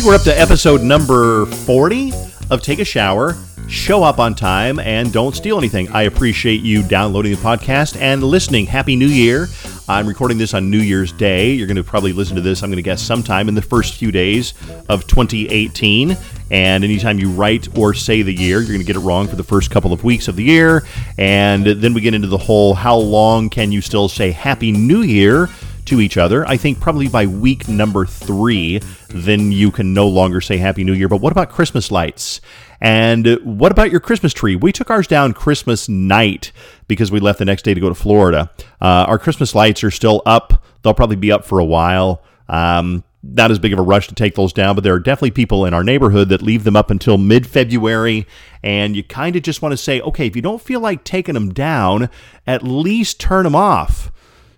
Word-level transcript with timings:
think 0.00 0.08
we're 0.08 0.16
up 0.16 0.22
to 0.22 0.40
episode 0.40 0.80
number 0.80 1.44
40 1.44 2.10
of 2.48 2.62
Take 2.62 2.78
a 2.78 2.86
Shower, 2.86 3.36
Show 3.68 4.02
Up 4.02 4.18
on 4.18 4.34
Time, 4.34 4.78
and 4.78 5.12
Don't 5.12 5.36
Steal 5.36 5.58
Anything. 5.58 5.90
I 5.90 6.04
appreciate 6.04 6.62
you 6.62 6.82
downloading 6.82 7.32
the 7.32 7.38
podcast 7.38 8.00
and 8.00 8.22
listening. 8.22 8.64
Happy 8.64 8.96
New 8.96 9.08
Year. 9.08 9.48
I'm 9.90 10.06
recording 10.06 10.38
this 10.38 10.54
on 10.54 10.70
New 10.70 10.78
Year's 10.78 11.12
Day. 11.12 11.50
You're 11.50 11.66
going 11.66 11.76
to 11.76 11.84
probably 11.84 12.14
listen 12.14 12.34
to 12.36 12.40
this, 12.40 12.62
I'm 12.62 12.70
going 12.70 12.76
to 12.76 12.82
guess, 12.82 13.02
sometime 13.02 13.46
in 13.46 13.54
the 13.54 13.60
first 13.60 13.96
few 13.96 14.10
days 14.10 14.54
of 14.88 15.06
2018. 15.06 16.16
And 16.50 16.82
anytime 16.82 17.18
you 17.18 17.28
write 17.30 17.76
or 17.76 17.92
say 17.92 18.22
the 18.22 18.32
year, 18.32 18.60
you're 18.60 18.68
going 18.68 18.80
to 18.80 18.86
get 18.86 18.96
it 18.96 19.00
wrong 19.00 19.28
for 19.28 19.36
the 19.36 19.44
first 19.44 19.70
couple 19.70 19.92
of 19.92 20.02
weeks 20.02 20.28
of 20.28 20.36
the 20.36 20.44
year. 20.44 20.82
And 21.18 21.66
then 21.66 21.92
we 21.92 22.00
get 22.00 22.14
into 22.14 22.28
the 22.28 22.38
whole 22.38 22.72
how 22.72 22.96
long 22.96 23.50
can 23.50 23.70
you 23.70 23.82
still 23.82 24.08
say 24.08 24.30
Happy 24.30 24.72
New 24.72 25.02
Year? 25.02 25.50
To 25.90 26.00
each 26.00 26.16
other. 26.16 26.46
I 26.48 26.56
think 26.56 26.80
probably 26.80 27.08
by 27.08 27.26
week 27.26 27.68
number 27.68 28.06
three, 28.06 28.80
then 29.08 29.52
you 29.52 29.70
can 29.70 29.92
no 29.92 30.08
longer 30.08 30.40
say 30.40 30.56
Happy 30.56 30.84
New 30.84 30.92
Year. 30.92 31.08
But 31.08 31.20
what 31.20 31.32
about 31.32 31.50
Christmas 31.50 31.90
lights? 31.90 32.40
And 32.80 33.38
what 33.42 33.72
about 33.72 33.90
your 33.90 34.00
Christmas 34.00 34.32
tree? 34.32 34.56
We 34.56 34.72
took 34.72 34.90
ours 34.90 35.06
down 35.06 35.34
Christmas 35.34 35.88
night 35.88 36.52
because 36.88 37.12
we 37.12 37.20
left 37.20 37.38
the 37.38 37.44
next 37.44 37.62
day 37.62 37.74
to 37.74 37.80
go 37.80 37.88
to 37.88 37.94
Florida. 37.94 38.50
Uh, 38.80 39.04
our 39.06 39.18
Christmas 39.18 39.54
lights 39.54 39.84
are 39.84 39.90
still 39.90 40.22
up. 40.24 40.64
They'll 40.82 40.94
probably 40.94 41.16
be 41.16 41.30
up 41.30 41.44
for 41.44 41.58
a 41.58 41.64
while. 41.64 42.22
Um, 42.48 43.04
not 43.22 43.50
as 43.50 43.58
big 43.58 43.74
of 43.74 43.78
a 43.78 43.82
rush 43.82 44.08
to 44.08 44.14
take 44.14 44.34
those 44.34 44.52
down, 44.52 44.74
but 44.74 44.82
there 44.82 44.94
are 44.94 45.00
definitely 45.00 45.32
people 45.32 45.66
in 45.66 45.74
our 45.74 45.84
neighborhood 45.84 46.30
that 46.30 46.40
leave 46.40 46.64
them 46.64 46.74
up 46.74 46.90
until 46.90 47.18
mid 47.18 47.46
February. 47.46 48.26
And 48.62 48.96
you 48.96 49.02
kind 49.02 49.36
of 49.36 49.42
just 49.42 49.60
want 49.60 49.72
to 49.72 49.76
say, 49.76 50.00
okay, 50.00 50.26
if 50.26 50.34
you 50.34 50.42
don't 50.42 50.62
feel 50.62 50.80
like 50.80 51.04
taking 51.04 51.34
them 51.34 51.52
down, 51.52 52.08
at 52.46 52.62
least 52.62 53.20
turn 53.20 53.44
them 53.44 53.54
off 53.54 54.10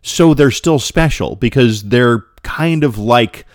so 0.02 0.34
they're 0.34 0.50
still 0.50 0.78
special 0.78 1.36
because 1.36 1.84
they're 1.84 2.24
kind 2.42 2.84
of 2.84 2.98
like 2.98 3.46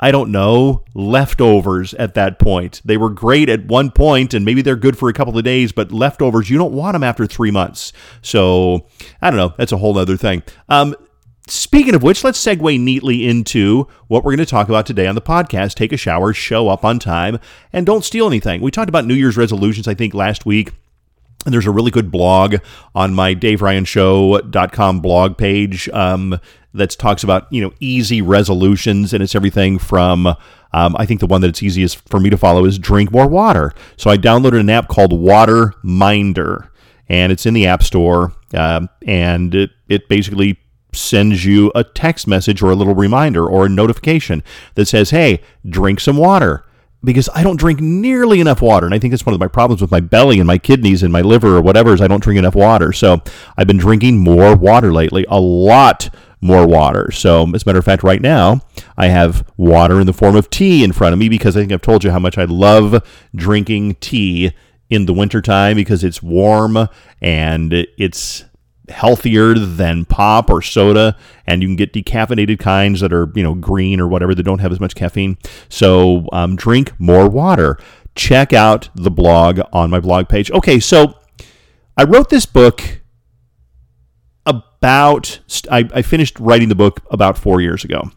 I 0.00 0.12
don't 0.12 0.30
know, 0.30 0.84
leftovers 0.94 1.92
at 1.94 2.14
that 2.14 2.38
point. 2.38 2.80
They 2.84 2.96
were 2.96 3.10
great 3.10 3.48
at 3.48 3.66
one 3.66 3.90
point 3.90 4.32
and 4.32 4.44
maybe 4.44 4.62
they're 4.62 4.76
good 4.76 4.96
for 4.96 5.08
a 5.08 5.12
couple 5.12 5.36
of 5.36 5.44
days, 5.44 5.72
but 5.72 5.90
leftovers, 5.90 6.48
you 6.48 6.56
don't 6.56 6.72
want 6.72 6.92
them 6.92 7.02
after 7.02 7.26
three 7.26 7.50
months. 7.50 7.92
So 8.22 8.86
I 9.20 9.30
don't 9.30 9.38
know. 9.38 9.54
That's 9.56 9.72
a 9.72 9.78
whole 9.78 9.98
other 9.98 10.16
thing. 10.16 10.44
Um, 10.68 10.94
speaking 11.48 11.96
of 11.96 12.04
which, 12.04 12.22
let's 12.22 12.40
segue 12.40 12.78
neatly 12.78 13.26
into 13.26 13.88
what 14.06 14.22
we're 14.22 14.36
going 14.36 14.46
to 14.46 14.46
talk 14.46 14.68
about 14.68 14.86
today 14.86 15.08
on 15.08 15.16
the 15.16 15.20
podcast. 15.20 15.74
Take 15.74 15.92
a 15.92 15.96
shower, 15.96 16.32
show 16.32 16.68
up 16.68 16.84
on 16.84 17.00
time, 17.00 17.40
and 17.72 17.84
don't 17.84 18.04
steal 18.04 18.28
anything. 18.28 18.60
We 18.60 18.70
talked 18.70 18.88
about 18.88 19.04
New 19.04 19.14
Year's 19.14 19.36
resolutions, 19.36 19.88
I 19.88 19.94
think, 19.94 20.14
last 20.14 20.46
week. 20.46 20.74
And 21.44 21.54
there's 21.54 21.66
a 21.66 21.70
really 21.70 21.90
good 21.90 22.10
blog 22.10 22.56
on 22.94 23.14
my 23.14 23.34
DaveRyanShow.com 23.34 25.00
blog 25.00 25.38
page 25.38 25.88
um, 25.90 26.38
that 26.74 26.90
talks 26.90 27.22
about 27.22 27.50
you 27.52 27.62
know 27.62 27.72
easy 27.80 28.20
resolutions, 28.22 29.12
and 29.12 29.22
it's 29.22 29.34
everything 29.34 29.78
from 29.78 30.26
um, 30.72 30.96
I 30.98 31.06
think 31.06 31.20
the 31.20 31.26
one 31.26 31.40
that's 31.40 31.62
easiest 31.62 32.08
for 32.08 32.20
me 32.20 32.30
to 32.30 32.36
follow 32.36 32.64
is 32.64 32.78
drink 32.78 33.10
more 33.10 33.26
water. 33.26 33.72
So 33.96 34.10
I 34.10 34.16
downloaded 34.16 34.60
an 34.60 34.70
app 34.70 34.88
called 34.88 35.12
Water 35.12 35.74
Minder, 35.82 36.70
and 37.08 37.32
it's 37.32 37.46
in 37.46 37.54
the 37.54 37.66
App 37.66 37.82
Store, 37.82 38.32
uh, 38.54 38.86
and 39.06 39.54
it, 39.54 39.70
it 39.88 40.08
basically 40.08 40.58
sends 40.92 41.44
you 41.44 41.70
a 41.74 41.84
text 41.84 42.26
message 42.26 42.62
or 42.62 42.70
a 42.70 42.74
little 42.74 42.94
reminder 42.94 43.46
or 43.46 43.66
a 43.66 43.68
notification 43.68 44.42
that 44.74 44.86
says, 44.86 45.10
"Hey, 45.10 45.40
drink 45.68 46.00
some 46.00 46.16
water." 46.16 46.64
Because 47.08 47.30
I 47.34 47.42
don't 47.42 47.58
drink 47.58 47.80
nearly 47.80 48.40
enough 48.40 48.60
water. 48.60 48.84
And 48.84 48.94
I 48.94 48.98
think 48.98 49.12
that's 49.12 49.24
one 49.24 49.34
of 49.34 49.40
my 49.40 49.48
problems 49.48 49.80
with 49.80 49.90
my 49.90 50.00
belly 50.00 50.38
and 50.38 50.46
my 50.46 50.58
kidneys 50.58 51.02
and 51.02 51.12
my 51.12 51.22
liver 51.22 51.56
or 51.56 51.62
whatever 51.62 51.94
is 51.94 52.02
I 52.02 52.06
don't 52.06 52.22
drink 52.22 52.38
enough 52.38 52.54
water. 52.54 52.92
So 52.92 53.22
I've 53.56 53.66
been 53.66 53.78
drinking 53.78 54.18
more 54.18 54.54
water 54.54 54.92
lately, 54.92 55.24
a 55.28 55.40
lot 55.40 56.10
more 56.40 56.66
water. 56.66 57.10
So, 57.10 57.50
as 57.54 57.62
a 57.62 57.66
matter 57.66 57.78
of 57.78 57.84
fact, 57.84 58.02
right 58.02 58.20
now 58.20 58.60
I 58.96 59.06
have 59.08 59.50
water 59.56 60.00
in 60.00 60.06
the 60.06 60.12
form 60.12 60.36
of 60.36 60.50
tea 60.50 60.84
in 60.84 60.92
front 60.92 61.12
of 61.14 61.18
me 61.18 61.28
because 61.28 61.56
I 61.56 61.60
think 61.60 61.72
I've 61.72 61.82
told 61.82 62.04
you 62.04 62.10
how 62.10 62.18
much 62.18 62.38
I 62.38 62.44
love 62.44 63.02
drinking 63.34 63.96
tea 63.96 64.52
in 64.90 65.06
the 65.06 65.14
wintertime 65.14 65.76
because 65.76 66.04
it's 66.04 66.22
warm 66.22 66.88
and 67.20 67.72
it's 67.72 68.44
healthier 68.90 69.54
than 69.54 70.04
pop 70.04 70.50
or 70.50 70.62
soda 70.62 71.16
and 71.46 71.62
you 71.62 71.68
can 71.68 71.76
get 71.76 71.92
decaffeinated 71.92 72.58
kinds 72.58 73.00
that 73.00 73.12
are 73.12 73.30
you 73.34 73.42
know 73.42 73.54
green 73.54 74.00
or 74.00 74.08
whatever 74.08 74.34
that 74.34 74.42
don't 74.42 74.60
have 74.60 74.72
as 74.72 74.80
much 74.80 74.94
caffeine. 74.94 75.36
So 75.68 76.26
um, 76.32 76.56
drink 76.56 76.92
more 76.98 77.28
water. 77.28 77.78
Check 78.14 78.52
out 78.52 78.88
the 78.94 79.10
blog 79.10 79.60
on 79.72 79.90
my 79.90 80.00
blog 80.00 80.28
page. 80.28 80.50
Okay 80.50 80.80
so 80.80 81.14
i 81.96 82.04
wrote 82.04 82.30
this 82.30 82.46
book 82.46 83.00
about 84.46 85.40
I, 85.70 85.88
I 85.92 86.02
finished 86.02 86.38
writing 86.38 86.68
the 86.68 86.74
book 86.74 87.00
about 87.10 87.36
four 87.38 87.60
years 87.60 87.84
ago. 87.84 88.10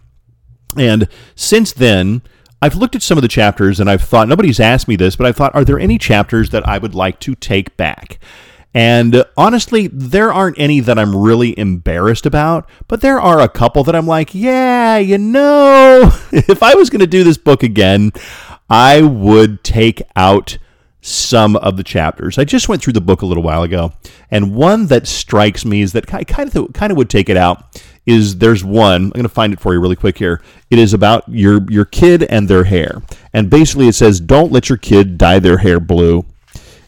And 0.77 1.07
since 1.35 1.73
then 1.73 2.21
I've 2.61 2.75
looked 2.75 2.95
at 2.95 3.01
some 3.01 3.17
of 3.17 3.23
the 3.23 3.27
chapters 3.27 3.79
and 3.79 3.89
I've 3.89 4.03
thought, 4.03 4.27
nobody's 4.27 4.59
asked 4.59 4.87
me 4.87 4.95
this, 4.95 5.15
but 5.15 5.25
I 5.25 5.31
thought, 5.31 5.55
are 5.55 5.65
there 5.65 5.79
any 5.79 5.97
chapters 5.97 6.51
that 6.51 6.67
I 6.67 6.77
would 6.77 6.93
like 6.93 7.19
to 7.21 7.33
take 7.33 7.75
back? 7.75 8.19
And 8.73 9.25
honestly, 9.35 9.87
there 9.87 10.31
aren't 10.31 10.57
any 10.57 10.79
that 10.79 10.97
I'm 10.97 11.15
really 11.15 11.57
embarrassed 11.59 12.25
about, 12.25 12.69
but 12.87 13.01
there 13.01 13.19
are 13.19 13.41
a 13.41 13.49
couple 13.49 13.83
that 13.83 13.95
I'm 13.95 14.07
like, 14.07 14.33
yeah, 14.33 14.97
you 14.97 15.17
know, 15.17 16.09
if 16.31 16.63
I 16.63 16.75
was 16.75 16.89
going 16.89 17.01
to 17.01 17.07
do 17.07 17.23
this 17.23 17.37
book 17.37 17.63
again, 17.63 18.11
I 18.69 19.01
would 19.01 19.63
take 19.65 20.01
out 20.15 20.57
some 21.01 21.55
of 21.57 21.77
the 21.77 21.83
chapters. 21.83 22.37
I 22.37 22.45
just 22.45 22.69
went 22.69 22.81
through 22.81 22.93
the 22.93 23.01
book 23.01 23.21
a 23.21 23.25
little 23.25 23.43
while 23.43 23.63
ago, 23.63 23.91
and 24.29 24.55
one 24.55 24.85
that 24.87 25.07
strikes 25.07 25.65
me 25.65 25.81
is 25.81 25.93
that 25.93 26.13
I 26.13 26.23
kind 26.23 26.55
of 26.55 26.73
kind 26.73 26.91
of 26.91 26.97
would 26.97 27.09
take 27.09 27.27
it 27.27 27.37
out 27.37 27.81
is 28.05 28.37
there's 28.37 28.63
one. 28.63 29.05
I'm 29.05 29.09
going 29.09 29.23
to 29.23 29.29
find 29.29 29.53
it 29.53 29.59
for 29.59 29.73
you 29.73 29.79
really 29.79 29.95
quick 29.95 30.17
here. 30.17 30.41
It 30.69 30.79
is 30.79 30.93
about 30.93 31.27
your 31.27 31.61
your 31.69 31.85
kid 31.85 32.23
and 32.23 32.47
their 32.47 32.63
hair, 32.63 33.01
and 33.33 33.49
basically 33.49 33.87
it 33.87 33.95
says 33.95 34.19
don't 34.19 34.51
let 34.51 34.69
your 34.69 34.77
kid 34.77 35.17
dye 35.17 35.39
their 35.39 35.57
hair 35.57 35.79
blue, 35.79 36.25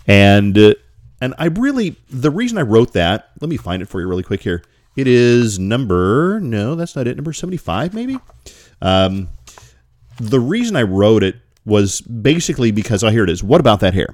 and 0.08 0.58
uh, 0.58 0.74
and 1.24 1.34
I 1.38 1.46
really, 1.46 1.96
the 2.10 2.30
reason 2.30 2.58
I 2.58 2.64
wrote 2.64 2.92
that, 2.94 3.30
let 3.40 3.50
me 3.50 3.56
find 3.56 3.82
it 3.82 3.88
for 3.88 4.02
you 4.02 4.10
really 4.10 4.24
quick 4.24 4.42
here. 4.42 4.62
It 4.98 5.08
is 5.08 5.58
number, 5.58 6.42
no, 6.42 6.76
that's 6.76 6.98
not 6.98 7.08
it, 7.08 7.16
number 7.16 7.32
75, 7.32 7.94
maybe? 7.94 8.18
Um, 8.82 9.30
the 10.18 10.42
reason 10.42 10.76
I 10.76 10.82
wrote 10.82 11.24
it 11.24 11.38
was 11.64 12.02
basically 12.02 12.72
because, 12.72 13.06
oh, 13.06 13.10
here 13.10 13.24
it 13.24 13.30
is. 13.30 13.42
What 13.42 13.62
about 13.62 13.80
that 13.80 13.94
hair? 13.94 14.14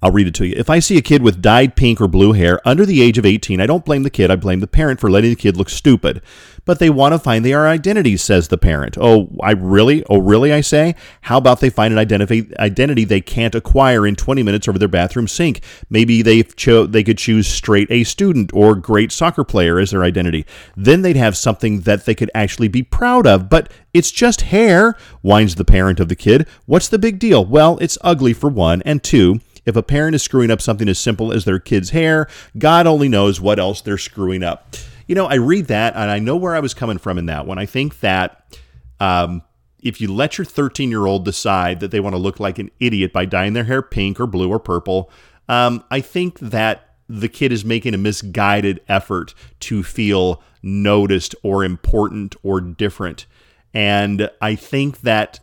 I'll 0.00 0.12
read 0.12 0.28
it 0.28 0.34
to 0.36 0.46
you. 0.46 0.54
If 0.56 0.70
I 0.70 0.78
see 0.78 0.96
a 0.96 1.02
kid 1.02 1.22
with 1.22 1.42
dyed 1.42 1.74
pink 1.74 2.00
or 2.00 2.06
blue 2.06 2.34
hair 2.34 2.60
under 2.64 2.86
the 2.86 3.02
age 3.02 3.18
of 3.18 3.26
18, 3.26 3.60
I 3.60 3.66
don't 3.66 3.84
blame 3.84 4.04
the 4.04 4.10
kid. 4.10 4.30
I 4.30 4.36
blame 4.36 4.60
the 4.60 4.68
parent 4.68 5.00
for 5.00 5.10
letting 5.10 5.30
the 5.30 5.36
kid 5.36 5.56
look 5.56 5.68
stupid. 5.68 6.22
But 6.70 6.78
they 6.78 6.88
want 6.88 7.14
to 7.14 7.18
find 7.18 7.44
their 7.44 7.66
identity, 7.66 8.16
says 8.16 8.46
the 8.46 8.56
parent. 8.56 8.96
Oh, 8.96 9.28
I 9.42 9.50
really? 9.50 10.04
Oh, 10.08 10.18
really? 10.18 10.52
I 10.52 10.60
say. 10.60 10.94
How 11.22 11.36
about 11.36 11.58
they 11.58 11.68
find 11.68 11.92
an 11.92 11.98
identity 11.98 12.48
identity 12.60 13.04
they 13.04 13.20
can't 13.20 13.56
acquire 13.56 14.06
in 14.06 14.14
20 14.14 14.44
minutes 14.44 14.68
over 14.68 14.78
their 14.78 14.86
bathroom 14.86 15.26
sink? 15.26 15.62
Maybe 15.90 16.22
they 16.22 16.44
cho- 16.44 16.86
they 16.86 17.02
could 17.02 17.18
choose 17.18 17.48
straight 17.48 17.90
A 17.90 18.04
student 18.04 18.52
or 18.54 18.76
great 18.76 19.10
soccer 19.10 19.42
player 19.42 19.80
as 19.80 19.90
their 19.90 20.04
identity. 20.04 20.46
Then 20.76 21.02
they'd 21.02 21.16
have 21.16 21.36
something 21.36 21.80
that 21.80 22.04
they 22.04 22.14
could 22.14 22.30
actually 22.36 22.68
be 22.68 22.84
proud 22.84 23.26
of. 23.26 23.50
But 23.50 23.72
it's 23.92 24.12
just 24.12 24.42
hair, 24.42 24.96
whines 25.22 25.56
the 25.56 25.64
parent 25.64 25.98
of 25.98 26.08
the 26.08 26.14
kid. 26.14 26.46
What's 26.66 26.88
the 26.88 27.00
big 27.00 27.18
deal? 27.18 27.44
Well, 27.44 27.78
it's 27.80 27.98
ugly 28.02 28.32
for 28.32 28.48
one, 28.48 28.80
and 28.82 29.02
two, 29.02 29.40
if 29.66 29.74
a 29.74 29.82
parent 29.82 30.14
is 30.14 30.22
screwing 30.22 30.52
up 30.52 30.62
something 30.62 30.88
as 30.88 31.00
simple 31.00 31.32
as 31.32 31.44
their 31.44 31.58
kid's 31.58 31.90
hair, 31.90 32.28
God 32.56 32.86
only 32.86 33.08
knows 33.08 33.40
what 33.40 33.58
else 33.58 33.80
they're 33.80 33.98
screwing 33.98 34.44
up. 34.44 34.76
You 35.10 35.16
know, 35.16 35.26
I 35.26 35.34
read 35.34 35.66
that 35.66 35.96
and 35.96 36.08
I 36.08 36.20
know 36.20 36.36
where 36.36 36.54
I 36.54 36.60
was 36.60 36.72
coming 36.72 36.96
from 36.96 37.18
in 37.18 37.26
that 37.26 37.44
one. 37.44 37.58
I 37.58 37.66
think 37.66 37.98
that 37.98 38.56
um, 39.00 39.42
if 39.82 40.00
you 40.00 40.06
let 40.06 40.38
your 40.38 40.44
13 40.44 40.88
year 40.88 41.04
old 41.04 41.24
decide 41.24 41.80
that 41.80 41.90
they 41.90 41.98
want 41.98 42.14
to 42.14 42.16
look 42.16 42.38
like 42.38 42.60
an 42.60 42.70
idiot 42.78 43.12
by 43.12 43.24
dyeing 43.24 43.54
their 43.54 43.64
hair 43.64 43.82
pink 43.82 44.20
or 44.20 44.28
blue 44.28 44.48
or 44.48 44.60
purple, 44.60 45.10
um, 45.48 45.82
I 45.90 46.00
think 46.00 46.38
that 46.38 46.94
the 47.08 47.28
kid 47.28 47.50
is 47.50 47.64
making 47.64 47.92
a 47.92 47.98
misguided 47.98 48.82
effort 48.88 49.34
to 49.58 49.82
feel 49.82 50.44
noticed 50.62 51.34
or 51.42 51.64
important 51.64 52.36
or 52.44 52.60
different. 52.60 53.26
And 53.74 54.30
I 54.40 54.54
think 54.54 55.00
that 55.00 55.40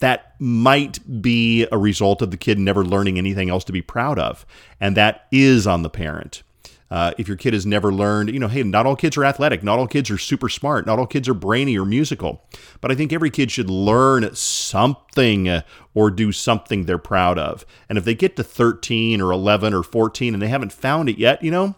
that 0.00 0.34
might 0.38 1.22
be 1.22 1.66
a 1.72 1.78
result 1.78 2.20
of 2.20 2.30
the 2.30 2.36
kid 2.36 2.58
never 2.58 2.84
learning 2.84 3.16
anything 3.16 3.48
else 3.48 3.64
to 3.64 3.72
be 3.72 3.80
proud 3.80 4.18
of. 4.18 4.44
And 4.78 4.98
that 4.98 5.28
is 5.32 5.66
on 5.66 5.80
the 5.80 5.88
parent. 5.88 6.42
Uh, 6.90 7.12
if 7.18 7.28
your 7.28 7.36
kid 7.36 7.52
has 7.52 7.66
never 7.66 7.92
learned, 7.92 8.30
you 8.30 8.38
know, 8.38 8.48
hey, 8.48 8.62
not 8.62 8.86
all 8.86 8.96
kids 8.96 9.16
are 9.16 9.24
athletic, 9.24 9.62
not 9.62 9.78
all 9.78 9.86
kids 9.86 10.10
are 10.10 10.18
super 10.18 10.48
smart, 10.48 10.86
not 10.86 10.98
all 10.98 11.06
kids 11.06 11.28
are 11.28 11.34
brainy 11.34 11.78
or 11.78 11.84
musical. 11.84 12.42
But 12.80 12.90
I 12.90 12.94
think 12.94 13.12
every 13.12 13.30
kid 13.30 13.50
should 13.50 13.68
learn 13.68 14.34
something 14.34 15.62
or 15.94 16.10
do 16.10 16.32
something 16.32 16.84
they're 16.84 16.98
proud 16.98 17.38
of. 17.38 17.66
And 17.88 17.98
if 17.98 18.04
they 18.04 18.14
get 18.14 18.36
to 18.36 18.44
13 18.44 19.20
or 19.20 19.32
11 19.32 19.74
or 19.74 19.82
14 19.82 20.32
and 20.32 20.42
they 20.42 20.48
haven't 20.48 20.72
found 20.72 21.08
it 21.08 21.18
yet, 21.18 21.42
you 21.42 21.50
know, 21.50 21.74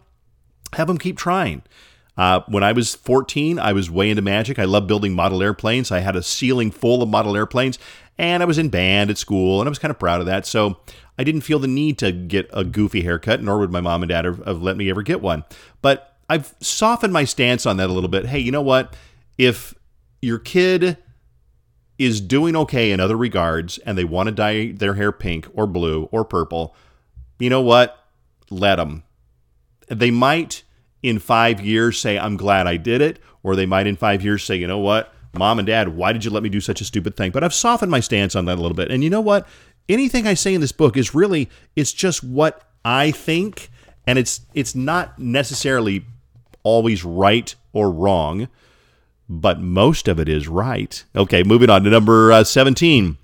have 0.74 0.86
them 0.86 0.98
keep 0.98 1.18
trying. 1.18 1.62
Uh, 2.20 2.43
when 2.49 2.62
I 2.62 2.72
was 2.72 2.94
14, 2.94 3.58
I 3.58 3.72
was 3.72 3.90
way 3.90 4.11
into 4.11 4.20
magic. 4.20 4.58
I 4.58 4.67
loved 4.67 4.87
building 4.87 5.14
model 5.14 5.43
airplanes. 5.43 5.90
I 5.90 6.00
had 6.00 6.17
a 6.17 6.22
ceiling 6.22 6.70
full 6.70 7.02
of 7.02 7.08
model 7.08 7.34
airplanes, 7.34 7.78
and 8.19 8.43
I 8.43 8.46
was 8.46 8.58
in 8.58 8.69
band 8.69 9.08
at 9.08 9.17
school, 9.17 9.58
and 9.58 9.67
I 9.67 9.70
was 9.70 9.78
kind 9.78 9.90
of 9.90 9.99
proud 9.99 10.20
of 10.20 10.26
that. 10.26 10.44
So 10.44 10.81
I 11.19 11.25
didn't 11.25 11.40
feel 11.40 11.58
the 11.58 11.67
need 11.67 11.96
to 12.00 12.12
get 12.12 12.50
a 12.52 12.62
goofy 12.62 13.00
haircut, 13.00 13.43
nor 13.43 13.58
would 13.58 13.72
my 13.72 13.81
mom 13.81 14.02
and 14.02 14.11
dad 14.11 14.26
have, 14.26 14.44
have 14.44 14.61
let 14.61 14.76
me 14.76 14.90
ever 14.90 15.00
get 15.00 15.22
one. 15.22 15.44
But 15.81 16.14
I've 16.28 16.55
softened 16.61 17.14
my 17.14 17.25
stance 17.25 17.64
on 17.64 17.78
that 17.78 17.88
a 17.88 17.93
little 17.94 18.11
bit. 18.11 18.26
Hey, 18.26 18.40
you 18.40 18.52
know 18.52 18.61
what? 18.61 18.94
If 19.38 19.72
your 20.20 20.38
kid 20.38 20.99
is 21.99 22.20
doing 22.20 22.55
okay 22.55 22.93
in 22.93 23.00
other 23.00 23.17
regards 23.17 23.78
and 23.78 23.96
they 23.96 24.05
want 24.05 24.26
to 24.26 24.32
dye 24.32 24.72
their 24.72 24.93
hair 24.93 25.11
pink 25.11 25.49
or 25.55 25.67
blue 25.67 26.02
or 26.12 26.26
purple, 26.26 26.76
you 27.38 27.49
know 27.49 27.62
what? 27.62 28.05
Let 28.50 28.76
them. 28.76 29.05
They 29.88 30.11
might 30.11 30.64
in 31.02 31.19
five 31.19 31.61
years 31.61 31.99
say, 31.99 32.19
I'm 32.19 32.37
glad 32.37 32.67
I 32.67 32.76
did 32.76 33.00
it, 33.00 33.19
or 33.43 33.56
they 33.56 33.67
might 33.67 33.87
in 33.87 33.97
five 33.97 34.23
years 34.23 34.44
say, 34.44 34.56
you 34.56 34.67
know 34.67 34.79
what? 34.79 35.14
Mom 35.35 35.58
and 35.58 35.67
dad, 35.67 35.91
why 35.91 36.12
did 36.12 36.25
you 36.25 36.31
let 36.31 36.43
me 36.43 36.49
do 36.49 36.61
such 36.61 36.81
a 36.81 36.85
stupid 36.85 37.17
thing? 37.17 37.31
But 37.31 37.44
I've 37.44 37.55
softened 37.55 37.91
my 37.91 38.00
stance 38.00 38.35
on 38.35 38.47
that 38.47 38.58
a 38.58 38.61
little 38.61 38.76
bit. 38.76 38.91
And 38.91 39.05
you 39.05 39.11
know 39.11 39.20
what? 39.20 39.47
Anything 39.88 40.26
I 40.26 40.35
say 40.35 40.55
in 40.55 40.61
this 40.61 40.73
book 40.73 40.97
is 40.97 41.14
really, 41.14 41.49
it's 41.76 41.93
just 41.93 42.23
what 42.25 42.62
I 42.85 43.11
think, 43.11 43.70
and 44.06 44.19
it's 44.19 44.41
it's 44.55 44.75
not 44.75 45.19
necessarily 45.19 46.05
always 46.62 47.05
right 47.05 47.55
or 47.73 47.91
wrong, 47.91 48.49
but 49.29 49.61
most 49.61 50.08
of 50.08 50.19
it 50.19 50.29
is 50.29 50.49
right. 50.49 51.05
Okay, 51.14 51.43
moving 51.43 51.70
on 51.70 51.85
to 51.85 51.91
number 51.91 52.32
uh, 52.32 52.44
17. 52.44 53.17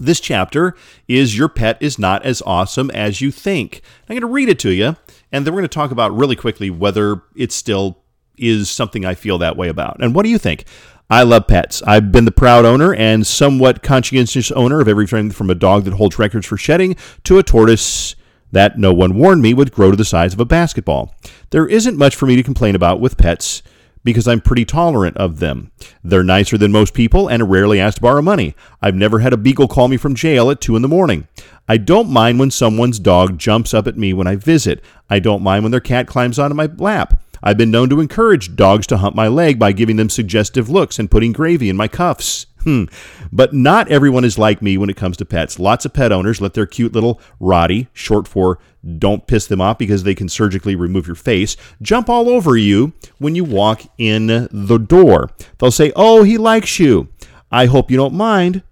This 0.00 0.20
chapter 0.20 0.76
is 1.08 1.36
Your 1.36 1.48
Pet 1.48 1.76
is 1.80 1.98
Not 1.98 2.24
as 2.24 2.40
Awesome 2.46 2.90
as 2.92 3.20
You 3.20 3.32
Think. 3.32 3.82
I'm 4.08 4.14
going 4.14 4.20
to 4.20 4.26
read 4.28 4.48
it 4.48 4.58
to 4.60 4.70
you, 4.70 4.96
and 5.32 5.44
then 5.44 5.52
we're 5.52 5.60
going 5.60 5.68
to 5.68 5.74
talk 5.74 5.90
about 5.90 6.16
really 6.16 6.36
quickly 6.36 6.70
whether 6.70 7.22
it 7.34 7.50
still 7.50 7.98
is 8.36 8.70
something 8.70 9.04
I 9.04 9.14
feel 9.14 9.38
that 9.38 9.56
way 9.56 9.68
about. 9.68 9.96
And 10.00 10.14
what 10.14 10.22
do 10.22 10.28
you 10.28 10.38
think? 10.38 10.64
I 11.10 11.24
love 11.24 11.48
pets. 11.48 11.82
I've 11.82 12.12
been 12.12 12.26
the 12.26 12.30
proud 12.30 12.64
owner 12.64 12.94
and 12.94 13.26
somewhat 13.26 13.82
conscientious 13.82 14.52
owner 14.52 14.80
of 14.80 14.88
everything 14.88 15.30
from 15.30 15.50
a 15.50 15.54
dog 15.54 15.84
that 15.84 15.94
holds 15.94 16.18
records 16.18 16.46
for 16.46 16.56
shedding 16.56 16.94
to 17.24 17.38
a 17.38 17.42
tortoise 17.42 18.14
that 18.52 18.78
no 18.78 18.92
one 18.92 19.16
warned 19.16 19.42
me 19.42 19.52
would 19.52 19.72
grow 19.72 19.90
to 19.90 19.96
the 19.96 20.04
size 20.04 20.32
of 20.32 20.40
a 20.40 20.44
basketball. 20.44 21.14
There 21.50 21.66
isn't 21.66 21.98
much 21.98 22.14
for 22.14 22.26
me 22.26 22.36
to 22.36 22.42
complain 22.42 22.74
about 22.76 23.00
with 23.00 23.16
pets 23.16 23.62
because 24.04 24.28
I'm 24.28 24.40
pretty 24.40 24.64
tolerant 24.64 25.16
of 25.16 25.38
them. 25.38 25.70
They're 26.02 26.22
nicer 26.22 26.58
than 26.58 26.72
most 26.72 26.94
people 26.94 27.28
and 27.28 27.50
rarely 27.50 27.80
ask 27.80 27.96
to 27.96 28.02
borrow 28.02 28.22
money. 28.22 28.54
I've 28.80 28.94
never 28.94 29.18
had 29.18 29.32
a 29.32 29.38
beagle 29.38 29.68
call 29.68 29.88
me 29.88 29.96
from 29.96 30.14
jail 30.14 30.50
at 30.50 30.60
2 30.60 30.76
in 30.76 30.82
the 30.82 30.88
morning. 30.88 31.28
I 31.68 31.76
don't 31.76 32.08
mind 32.08 32.38
when 32.38 32.50
someone's 32.50 32.98
dog 32.98 33.38
jumps 33.38 33.74
up 33.74 33.86
at 33.86 33.98
me 33.98 34.12
when 34.12 34.26
I 34.26 34.36
visit. 34.36 34.82
I 35.10 35.18
don't 35.18 35.42
mind 35.42 35.64
when 35.64 35.70
their 35.70 35.80
cat 35.80 36.06
climbs 36.06 36.38
onto 36.38 36.54
my 36.54 36.66
lap. 36.76 37.20
I've 37.42 37.58
been 37.58 37.70
known 37.70 37.88
to 37.90 38.00
encourage 38.00 38.56
dogs 38.56 38.86
to 38.88 38.96
hump 38.96 39.14
my 39.14 39.28
leg 39.28 39.58
by 39.58 39.72
giving 39.72 39.96
them 39.96 40.10
suggestive 40.10 40.68
looks 40.68 40.98
and 40.98 41.10
putting 41.10 41.32
gravy 41.32 41.68
in 41.68 41.76
my 41.76 41.86
cuffs. 41.86 42.46
Hmm. 42.68 42.84
But 43.32 43.54
not 43.54 43.90
everyone 43.90 44.26
is 44.26 44.36
like 44.36 44.60
me 44.60 44.76
when 44.76 44.90
it 44.90 44.96
comes 44.96 45.16
to 45.16 45.24
pets. 45.24 45.58
Lots 45.58 45.86
of 45.86 45.94
pet 45.94 46.12
owners 46.12 46.42
let 46.42 46.52
their 46.52 46.66
cute 46.66 46.92
little 46.92 47.18
Roddy, 47.40 47.88
short 47.94 48.28
for 48.28 48.58
don't 48.98 49.26
piss 49.26 49.46
them 49.46 49.62
off 49.62 49.78
because 49.78 50.02
they 50.02 50.14
can 50.14 50.28
surgically 50.28 50.76
remove 50.76 51.06
your 51.06 51.16
face, 51.16 51.56
jump 51.80 52.10
all 52.10 52.28
over 52.28 52.58
you 52.58 52.92
when 53.16 53.34
you 53.34 53.42
walk 53.42 53.84
in 53.96 54.48
the 54.52 54.78
door. 54.78 55.30
They'll 55.56 55.70
say, 55.70 55.92
Oh, 55.96 56.24
he 56.24 56.36
likes 56.36 56.78
you. 56.78 57.08
I 57.50 57.64
hope 57.64 57.90
you 57.90 57.96
don't 57.96 58.12
mind. 58.12 58.62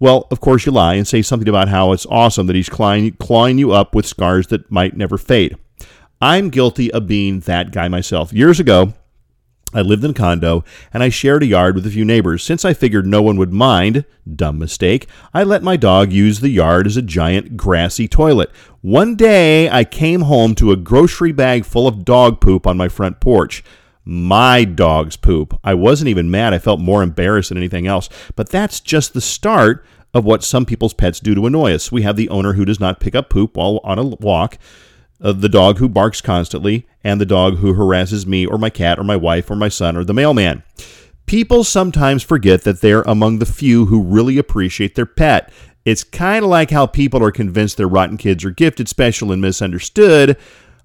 Well, 0.00 0.26
of 0.32 0.40
course, 0.40 0.66
you 0.66 0.72
lie 0.72 0.94
and 0.94 1.06
say 1.06 1.22
something 1.22 1.48
about 1.48 1.68
how 1.68 1.92
it's 1.92 2.06
awesome 2.06 2.48
that 2.48 2.56
he's 2.56 2.68
clawing, 2.68 3.12
clawing 3.12 3.58
you 3.58 3.70
up 3.70 3.94
with 3.94 4.04
scars 4.04 4.48
that 4.48 4.68
might 4.68 4.96
never 4.96 5.16
fade. 5.16 5.56
I'm 6.20 6.50
guilty 6.50 6.90
of 6.90 7.06
being 7.06 7.38
that 7.40 7.70
guy 7.70 7.86
myself. 7.86 8.32
Years 8.32 8.58
ago, 8.58 8.94
I 9.74 9.80
lived 9.80 10.04
in 10.04 10.12
a 10.12 10.14
condo 10.14 10.64
and 10.92 11.02
I 11.02 11.08
shared 11.08 11.42
a 11.42 11.46
yard 11.46 11.74
with 11.74 11.86
a 11.86 11.90
few 11.90 12.04
neighbors. 12.04 12.42
Since 12.42 12.64
I 12.64 12.72
figured 12.72 13.06
no 13.06 13.20
one 13.20 13.36
would 13.36 13.52
mind, 13.52 14.04
dumb 14.34 14.58
mistake, 14.58 15.08
I 15.34 15.42
let 15.42 15.62
my 15.62 15.76
dog 15.76 16.12
use 16.12 16.40
the 16.40 16.48
yard 16.48 16.86
as 16.86 16.96
a 16.96 17.02
giant 17.02 17.56
grassy 17.56 18.06
toilet. 18.06 18.50
One 18.80 19.16
day 19.16 19.68
I 19.68 19.84
came 19.84 20.22
home 20.22 20.54
to 20.56 20.70
a 20.70 20.76
grocery 20.76 21.32
bag 21.32 21.64
full 21.64 21.88
of 21.88 22.04
dog 22.04 22.40
poop 22.40 22.66
on 22.66 22.76
my 22.76 22.88
front 22.88 23.20
porch. 23.20 23.64
My 24.04 24.64
dog's 24.64 25.16
poop. 25.16 25.58
I 25.64 25.74
wasn't 25.74 26.08
even 26.08 26.30
mad. 26.30 26.52
I 26.52 26.58
felt 26.58 26.78
more 26.78 27.02
embarrassed 27.02 27.48
than 27.48 27.58
anything 27.58 27.86
else. 27.86 28.08
But 28.36 28.50
that's 28.50 28.80
just 28.80 29.14
the 29.14 29.20
start 29.20 29.84
of 30.12 30.24
what 30.24 30.44
some 30.44 30.64
people's 30.64 30.94
pets 30.94 31.18
do 31.18 31.34
to 31.34 31.46
annoy 31.46 31.72
us. 31.72 31.90
We 31.90 32.02
have 32.02 32.16
the 32.16 32.28
owner 32.28 32.52
who 32.52 32.64
does 32.64 32.78
not 32.78 33.00
pick 33.00 33.14
up 33.14 33.28
poop 33.28 33.56
while 33.56 33.80
on 33.82 33.98
a 33.98 34.04
walk 34.04 34.58
uh, 35.20 35.32
the 35.32 35.48
dog 35.48 35.78
who 35.78 35.88
barks 35.88 36.20
constantly, 36.20 36.86
and 37.02 37.20
the 37.20 37.26
dog 37.26 37.58
who 37.58 37.74
harasses 37.74 38.26
me 38.26 38.46
or 38.46 38.58
my 38.58 38.70
cat 38.70 38.98
or 38.98 39.04
my 39.04 39.16
wife 39.16 39.50
or 39.50 39.56
my 39.56 39.68
son 39.68 39.96
or 39.96 40.04
the 40.04 40.14
mailman. 40.14 40.62
People 41.26 41.64
sometimes 41.64 42.22
forget 42.22 42.62
that 42.62 42.80
they're 42.80 43.02
among 43.02 43.38
the 43.38 43.46
few 43.46 43.86
who 43.86 44.02
really 44.02 44.36
appreciate 44.38 44.94
their 44.94 45.06
pet. 45.06 45.50
It's 45.84 46.04
kind 46.04 46.44
of 46.44 46.50
like 46.50 46.70
how 46.70 46.86
people 46.86 47.22
are 47.22 47.30
convinced 47.30 47.76
their 47.76 47.88
rotten 47.88 48.16
kids 48.16 48.44
are 48.44 48.50
gifted, 48.50 48.88
special, 48.88 49.32
and 49.32 49.40
misunderstood. 49.40 50.36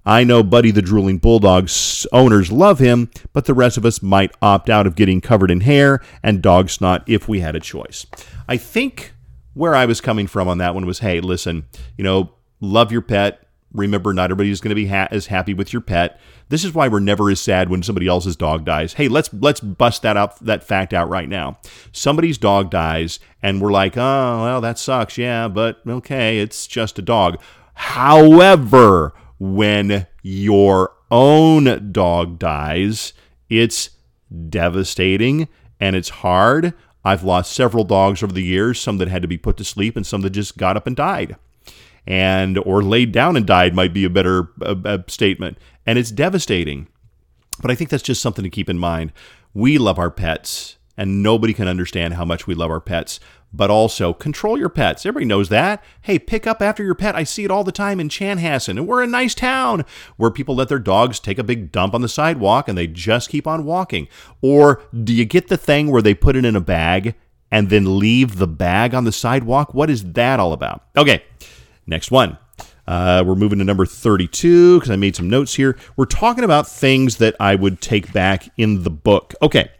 I 0.04 0.24
know 0.24 0.42
Buddy 0.42 0.70
the 0.70 0.80
drooling 0.80 1.18
bulldog's 1.18 2.06
owners 2.12 2.50
love 2.50 2.78
him, 2.78 3.10
but 3.32 3.44
the 3.44 3.54
rest 3.54 3.76
of 3.76 3.84
us 3.84 4.02
might 4.02 4.34
opt 4.40 4.70
out 4.70 4.86
of 4.86 4.96
getting 4.96 5.20
covered 5.20 5.50
in 5.50 5.60
hair 5.60 6.00
and 6.22 6.42
dog 6.42 6.70
snot 6.70 7.04
if 7.06 7.28
we 7.28 7.40
had 7.40 7.54
a 7.54 7.60
choice. 7.60 8.06
I 8.48 8.56
think 8.56 9.12
where 9.52 9.74
I 9.74 9.84
was 9.84 10.00
coming 10.00 10.26
from 10.26 10.48
on 10.48 10.58
that 10.58 10.74
one 10.74 10.86
was 10.86 11.00
hey, 11.00 11.20
listen, 11.20 11.66
you 11.98 12.04
know, 12.04 12.32
love 12.60 12.90
your 12.90 13.02
pet, 13.02 13.46
Remember, 13.72 14.12
not 14.12 14.30
everybody's 14.30 14.60
going 14.60 14.70
to 14.70 14.74
be 14.74 14.86
ha- 14.86 15.08
as 15.10 15.26
happy 15.26 15.54
with 15.54 15.72
your 15.72 15.82
pet. 15.82 16.20
This 16.48 16.64
is 16.64 16.74
why 16.74 16.88
we're 16.88 16.98
never 16.98 17.30
as 17.30 17.40
sad 17.40 17.68
when 17.68 17.82
somebody 17.84 18.08
else's 18.08 18.34
dog 18.34 18.64
dies. 18.64 18.94
Hey, 18.94 19.06
let's 19.06 19.32
let's 19.32 19.60
bust 19.60 20.02
that 20.02 20.16
out 20.16 20.40
that 20.44 20.64
fact 20.64 20.92
out 20.92 21.08
right 21.08 21.28
now. 21.28 21.58
Somebody's 21.92 22.38
dog 22.38 22.70
dies, 22.70 23.20
and 23.42 23.60
we're 23.60 23.70
like, 23.70 23.96
oh 23.96 24.42
well, 24.42 24.60
that 24.60 24.78
sucks. 24.78 25.16
Yeah, 25.16 25.46
but 25.46 25.80
okay, 25.86 26.40
it's 26.40 26.66
just 26.66 26.98
a 26.98 27.02
dog. 27.02 27.40
However, 27.74 29.14
when 29.38 30.08
your 30.22 30.92
own 31.10 31.92
dog 31.92 32.40
dies, 32.40 33.12
it's 33.48 33.90
devastating 34.48 35.48
and 35.78 35.94
it's 35.94 36.08
hard. 36.08 36.74
I've 37.04 37.22
lost 37.22 37.52
several 37.52 37.84
dogs 37.84 38.22
over 38.22 38.32
the 38.32 38.42
years, 38.42 38.80
some 38.80 38.98
that 38.98 39.08
had 39.08 39.22
to 39.22 39.28
be 39.28 39.38
put 39.38 39.56
to 39.58 39.64
sleep 39.64 39.96
and 39.96 40.06
some 40.06 40.20
that 40.22 40.30
just 40.30 40.58
got 40.58 40.76
up 40.76 40.86
and 40.86 40.96
died 40.96 41.36
and 42.06 42.58
or 42.58 42.82
laid 42.82 43.12
down 43.12 43.36
and 43.36 43.46
died 43.46 43.74
might 43.74 43.92
be 43.92 44.04
a 44.04 44.10
better 44.10 44.50
uh, 44.62 44.98
statement. 45.06 45.58
And 45.86 45.98
it's 45.98 46.10
devastating. 46.10 46.88
But 47.60 47.70
i 47.70 47.74
think 47.74 47.90
that's 47.90 48.02
just 48.02 48.22
something 48.22 48.42
to 48.42 48.50
keep 48.50 48.68
in 48.68 48.78
mind. 48.78 49.12
We 49.52 49.78
love 49.78 49.98
our 49.98 50.10
pets 50.10 50.76
and 50.96 51.22
nobody 51.22 51.52
can 51.52 51.68
understand 51.68 52.14
how 52.14 52.24
much 52.24 52.46
we 52.46 52.54
love 52.54 52.70
our 52.70 52.80
pets. 52.80 53.20
But 53.52 53.70
also 53.70 54.12
control 54.12 54.56
your 54.56 54.68
pets. 54.68 55.04
Everybody 55.04 55.26
knows 55.26 55.48
that. 55.48 55.82
Hey 56.02 56.18
pick 56.18 56.46
up 56.46 56.62
after 56.62 56.84
your 56.84 56.94
pet. 56.94 57.16
I 57.16 57.24
see 57.24 57.44
it 57.44 57.50
all 57.50 57.64
the 57.64 57.72
time 57.72 57.98
in 57.98 58.08
chanhassen 58.08 58.70
and 58.70 58.86
we're 58.86 59.02
a 59.02 59.08
nice 59.08 59.34
town 59.34 59.84
where 60.16 60.30
people 60.30 60.54
let 60.54 60.68
their 60.68 60.78
dogs 60.78 61.18
take 61.18 61.38
a 61.38 61.44
big 61.44 61.72
dump 61.72 61.94
on 61.94 62.00
the 62.00 62.08
sidewalk 62.08 62.68
and 62.68 62.78
they 62.78 62.86
just 62.86 63.28
keep 63.28 63.46
on 63.46 63.64
walking. 63.64 64.08
Or 64.40 64.82
do 64.92 65.12
you 65.12 65.24
get 65.24 65.48
the 65.48 65.56
thing 65.56 65.90
where 65.90 66.02
they 66.02 66.14
put 66.14 66.36
it 66.36 66.44
in 66.44 66.54
a 66.54 66.60
bag 66.60 67.14
and 67.50 67.70
then 67.70 67.98
leave 67.98 68.36
the 68.36 68.46
bag 68.46 68.94
on 68.94 69.04
the 69.04 69.12
sidewalk? 69.12 69.74
What 69.74 69.90
is 69.90 70.12
that 70.12 70.38
all 70.38 70.52
about? 70.52 70.84
Okay 70.96 71.24
Next 71.90 72.12
one. 72.12 72.38
Uh, 72.86 73.24
we're 73.26 73.34
moving 73.34 73.58
to 73.58 73.64
number 73.64 73.84
32 73.84 74.78
because 74.78 74.90
I 74.90 74.96
made 74.96 75.16
some 75.16 75.28
notes 75.28 75.54
here. 75.54 75.76
We're 75.96 76.06
talking 76.06 76.44
about 76.44 76.68
things 76.68 77.16
that 77.16 77.34
I 77.40 77.56
would 77.56 77.80
take 77.80 78.12
back 78.12 78.48
in 78.56 78.84
the 78.84 78.90
book. 78.90 79.34
Okay. 79.42 79.70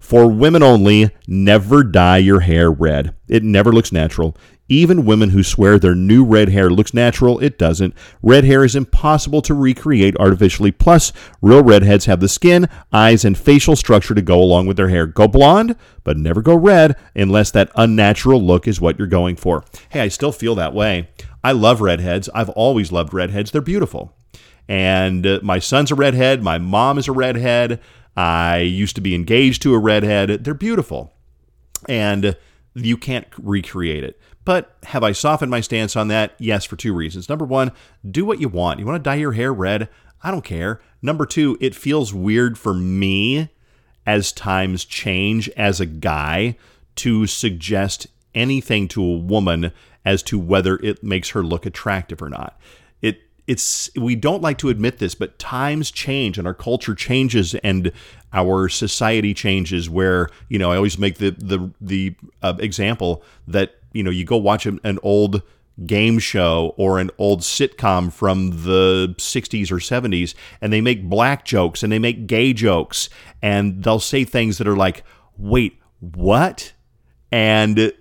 For 0.00 0.30
women 0.30 0.62
only, 0.62 1.10
never 1.26 1.82
dye 1.82 2.18
your 2.18 2.40
hair 2.40 2.70
red. 2.70 3.14
It 3.28 3.42
never 3.42 3.72
looks 3.72 3.90
natural. 3.90 4.36
Even 4.68 5.04
women 5.04 5.30
who 5.30 5.42
swear 5.42 5.78
their 5.78 5.94
new 5.94 6.24
red 6.24 6.48
hair 6.48 6.70
looks 6.70 6.94
natural, 6.94 7.38
it 7.38 7.58
doesn't. 7.58 7.94
Red 8.22 8.44
hair 8.44 8.64
is 8.64 8.74
impossible 8.74 9.42
to 9.42 9.54
recreate 9.54 10.16
artificially. 10.16 10.72
Plus, 10.72 11.12
real 11.42 11.62
redheads 11.62 12.06
have 12.06 12.20
the 12.20 12.28
skin, 12.28 12.68
eyes, 12.92 13.24
and 13.24 13.36
facial 13.36 13.76
structure 13.76 14.14
to 14.14 14.22
go 14.22 14.40
along 14.40 14.66
with 14.66 14.76
their 14.76 14.88
hair. 14.88 15.06
Go 15.06 15.28
blonde, 15.28 15.76
but 16.02 16.16
never 16.16 16.40
go 16.40 16.54
red 16.56 16.96
unless 17.14 17.50
that 17.50 17.70
unnatural 17.76 18.42
look 18.42 18.66
is 18.66 18.80
what 18.80 18.98
you're 18.98 19.06
going 19.06 19.36
for. 19.36 19.64
Hey, 19.90 20.00
I 20.00 20.08
still 20.08 20.32
feel 20.32 20.54
that 20.54 20.74
way. 20.74 21.10
I 21.44 21.52
love 21.52 21.82
redheads. 21.82 22.30
I've 22.34 22.48
always 22.50 22.90
loved 22.90 23.12
redheads. 23.12 23.50
They're 23.50 23.60
beautiful. 23.60 24.16
And 24.66 25.26
uh, 25.26 25.40
my 25.42 25.58
son's 25.58 25.90
a 25.90 25.94
redhead. 25.94 26.42
My 26.42 26.56
mom 26.56 26.96
is 26.96 27.06
a 27.06 27.12
redhead. 27.12 27.80
I 28.16 28.58
used 28.60 28.94
to 28.96 29.02
be 29.02 29.14
engaged 29.14 29.60
to 29.62 29.74
a 29.74 29.78
redhead. 29.78 30.42
They're 30.42 30.54
beautiful. 30.54 31.12
And 31.86 32.36
you 32.74 32.96
can't 32.96 33.26
recreate 33.38 34.04
it. 34.04 34.18
But 34.44 34.76
have 34.84 35.02
I 35.02 35.12
softened 35.12 35.50
my 35.50 35.60
stance 35.60 35.96
on 35.96 36.08
that? 36.08 36.34
Yes, 36.38 36.64
for 36.64 36.76
two 36.76 36.94
reasons. 36.94 37.28
Number 37.28 37.44
one, 37.44 37.72
do 38.10 38.24
what 38.24 38.40
you 38.40 38.48
want. 38.48 38.80
You 38.80 38.86
want 38.86 39.02
to 39.02 39.08
dye 39.08 39.16
your 39.16 39.32
hair 39.32 39.52
red? 39.52 39.88
I 40.22 40.30
don't 40.30 40.44
care. 40.44 40.80
Number 41.02 41.26
two, 41.26 41.58
it 41.60 41.74
feels 41.74 42.14
weird 42.14 42.58
for 42.58 42.72
me 42.72 43.50
as 44.06 44.32
times 44.32 44.84
change 44.84 45.50
as 45.50 45.80
a 45.80 45.86
guy 45.86 46.56
to 46.96 47.26
suggest 47.26 48.06
anything 48.34 48.88
to 48.88 49.02
a 49.02 49.18
woman 49.18 49.72
as 50.04 50.22
to 50.24 50.38
whether 50.38 50.76
it 50.76 51.02
makes 51.02 51.30
her 51.30 51.42
look 51.42 51.66
attractive 51.66 52.20
or 52.20 52.28
not. 52.28 52.58
It 53.02 53.22
it's 53.46 53.90
we 53.96 54.14
don't 54.14 54.42
like 54.42 54.58
to 54.58 54.68
admit 54.68 54.98
this, 54.98 55.14
but 55.14 55.38
times 55.38 55.90
change 55.90 56.38
and 56.38 56.46
our 56.46 56.54
culture 56.54 56.94
changes 56.94 57.54
and 57.56 57.92
our 58.32 58.68
society 58.68 59.34
changes. 59.34 59.88
Where 59.88 60.28
you 60.48 60.58
know, 60.58 60.72
I 60.72 60.76
always 60.76 60.98
make 60.98 61.18
the 61.18 61.30
the 61.30 61.70
the 61.80 62.14
uh, 62.42 62.54
example 62.58 63.22
that 63.48 63.76
you 63.92 64.02
know 64.02 64.10
you 64.10 64.24
go 64.24 64.36
watch 64.36 64.66
an, 64.66 64.80
an 64.84 64.98
old 65.02 65.42
game 65.86 66.18
show 66.18 66.72
or 66.76 67.00
an 67.00 67.10
old 67.18 67.40
sitcom 67.40 68.12
from 68.12 68.62
the 68.62 69.12
60s 69.18 69.72
or 69.72 69.76
70s 69.76 70.34
and 70.60 70.72
they 70.72 70.80
make 70.80 71.02
black 71.08 71.44
jokes 71.44 71.82
and 71.82 71.92
they 71.92 71.98
make 71.98 72.28
gay 72.28 72.52
jokes 72.52 73.08
and 73.42 73.82
they'll 73.82 73.98
say 73.98 74.22
things 74.22 74.58
that 74.58 74.68
are 74.68 74.76
like 74.76 75.02
wait 75.36 75.80
what 75.98 76.72
And 77.32 77.92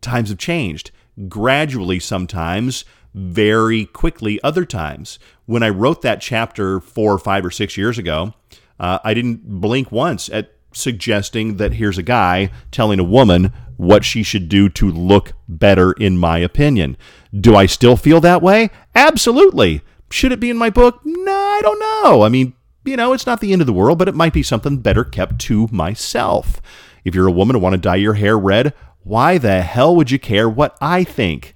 times 0.00 0.30
have 0.30 0.38
changed 0.38 0.90
gradually 1.28 2.00
sometimes, 2.00 2.84
very 3.14 3.84
quickly 3.86 4.40
other 4.42 4.64
times. 4.64 5.18
When 5.46 5.62
I 5.62 5.68
wrote 5.68 6.02
that 6.02 6.20
chapter 6.20 6.80
four 6.80 7.12
or 7.12 7.18
five 7.18 7.44
or 7.44 7.50
six 7.50 7.76
years 7.76 7.98
ago, 7.98 8.34
uh, 8.80 8.98
I 9.04 9.14
didn't 9.14 9.60
blink 9.60 9.92
once 9.92 10.28
at 10.30 10.52
suggesting 10.72 11.56
that 11.58 11.74
here's 11.74 11.98
a 11.98 12.02
guy 12.02 12.50
telling 12.70 12.98
a 12.98 13.04
woman 13.04 13.52
what 13.76 14.04
she 14.04 14.22
should 14.22 14.48
do 14.48 14.68
to 14.70 14.90
look 14.90 15.32
better, 15.48 15.92
in 15.92 16.16
my 16.16 16.38
opinion. 16.38 16.96
Do 17.38 17.56
I 17.56 17.66
still 17.66 17.96
feel 17.96 18.20
that 18.20 18.42
way? 18.42 18.70
Absolutely. 18.94 19.82
Should 20.10 20.32
it 20.32 20.40
be 20.40 20.50
in 20.50 20.56
my 20.56 20.70
book? 20.70 21.00
No, 21.04 21.32
I 21.32 21.60
don't 21.62 21.80
know. 21.80 22.22
I 22.22 22.28
mean, 22.28 22.54
you 22.84 22.96
know, 22.96 23.12
it's 23.12 23.26
not 23.26 23.40
the 23.40 23.52
end 23.52 23.60
of 23.60 23.66
the 23.66 23.72
world, 23.72 23.98
but 23.98 24.08
it 24.08 24.14
might 24.14 24.32
be 24.32 24.42
something 24.42 24.78
better 24.78 25.04
kept 25.04 25.40
to 25.42 25.68
myself. 25.70 26.60
If 27.04 27.14
you're 27.14 27.28
a 27.28 27.32
woman 27.32 27.56
and 27.56 27.62
want 27.62 27.74
to 27.74 27.78
dye 27.78 27.96
your 27.96 28.14
hair 28.14 28.38
red, 28.38 28.74
why 29.04 29.38
the 29.38 29.62
hell 29.62 29.94
would 29.96 30.10
you 30.10 30.18
care 30.18 30.48
what 30.48 30.76
I 30.80 31.04
think? 31.04 31.54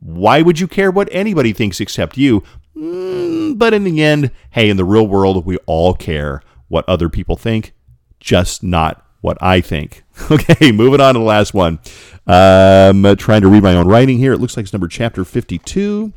Why 0.00 0.42
would 0.42 0.58
you 0.58 0.66
care 0.66 0.90
what 0.90 1.08
anybody 1.12 1.52
thinks 1.52 1.80
except 1.80 2.16
you? 2.16 2.42
Mm, 2.76 3.58
but 3.58 3.74
in 3.74 3.84
the 3.84 4.02
end, 4.02 4.30
hey, 4.50 4.68
in 4.68 4.76
the 4.76 4.84
real 4.84 5.06
world, 5.06 5.46
we 5.46 5.58
all 5.66 5.94
care 5.94 6.42
what 6.68 6.88
other 6.88 7.08
people 7.08 7.36
think, 7.36 7.72
just 8.18 8.62
not 8.62 9.06
what 9.20 9.38
I 9.40 9.60
think. 9.60 10.04
Okay, 10.30 10.72
moving 10.72 11.00
on 11.00 11.14
to 11.14 11.18
the 11.18 11.24
last 11.24 11.52
one. 11.52 11.80
Um, 12.26 13.16
trying 13.16 13.40
to 13.42 13.48
read 13.48 13.62
my 13.62 13.74
own 13.74 13.88
writing 13.88 14.18
here. 14.18 14.32
It 14.32 14.38
looks 14.38 14.56
like 14.56 14.64
it's 14.64 14.72
number 14.72 14.88
chapter 14.88 15.24
52. 15.24 16.12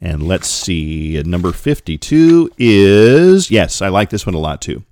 And 0.00 0.22
let's 0.22 0.48
see. 0.48 1.22
Number 1.24 1.52
52 1.52 2.50
is, 2.58 3.50
yes, 3.50 3.80
I 3.80 3.88
like 3.88 4.10
this 4.10 4.26
one 4.26 4.34
a 4.34 4.38
lot 4.38 4.60
too. 4.60 4.82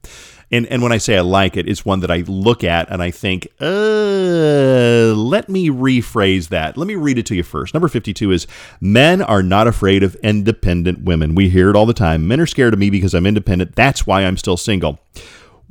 And, 0.52 0.66
and 0.66 0.82
when 0.82 0.92
I 0.92 0.98
say 0.98 1.16
I 1.16 1.22
like 1.22 1.56
it, 1.56 1.66
it's 1.66 1.84
one 1.84 2.00
that 2.00 2.10
I 2.10 2.18
look 2.26 2.62
at 2.62 2.90
and 2.90 3.02
I 3.02 3.10
think, 3.10 3.48
uh, 3.60 5.14
let 5.16 5.48
me 5.48 5.70
rephrase 5.70 6.48
that. 6.48 6.76
Let 6.76 6.86
me 6.86 6.94
read 6.94 7.16
it 7.16 7.24
to 7.26 7.34
you 7.34 7.42
first. 7.42 7.72
Number 7.72 7.88
52 7.88 8.30
is 8.30 8.46
Men 8.78 9.22
are 9.22 9.42
not 9.42 9.66
afraid 9.66 10.02
of 10.02 10.14
independent 10.16 11.04
women. 11.04 11.34
We 11.34 11.48
hear 11.48 11.70
it 11.70 11.76
all 11.76 11.86
the 11.86 11.94
time. 11.94 12.28
Men 12.28 12.38
are 12.38 12.46
scared 12.46 12.74
of 12.74 12.78
me 12.78 12.90
because 12.90 13.14
I'm 13.14 13.26
independent. 13.26 13.74
That's 13.74 14.06
why 14.06 14.24
I'm 14.24 14.36
still 14.36 14.58
single. 14.58 15.00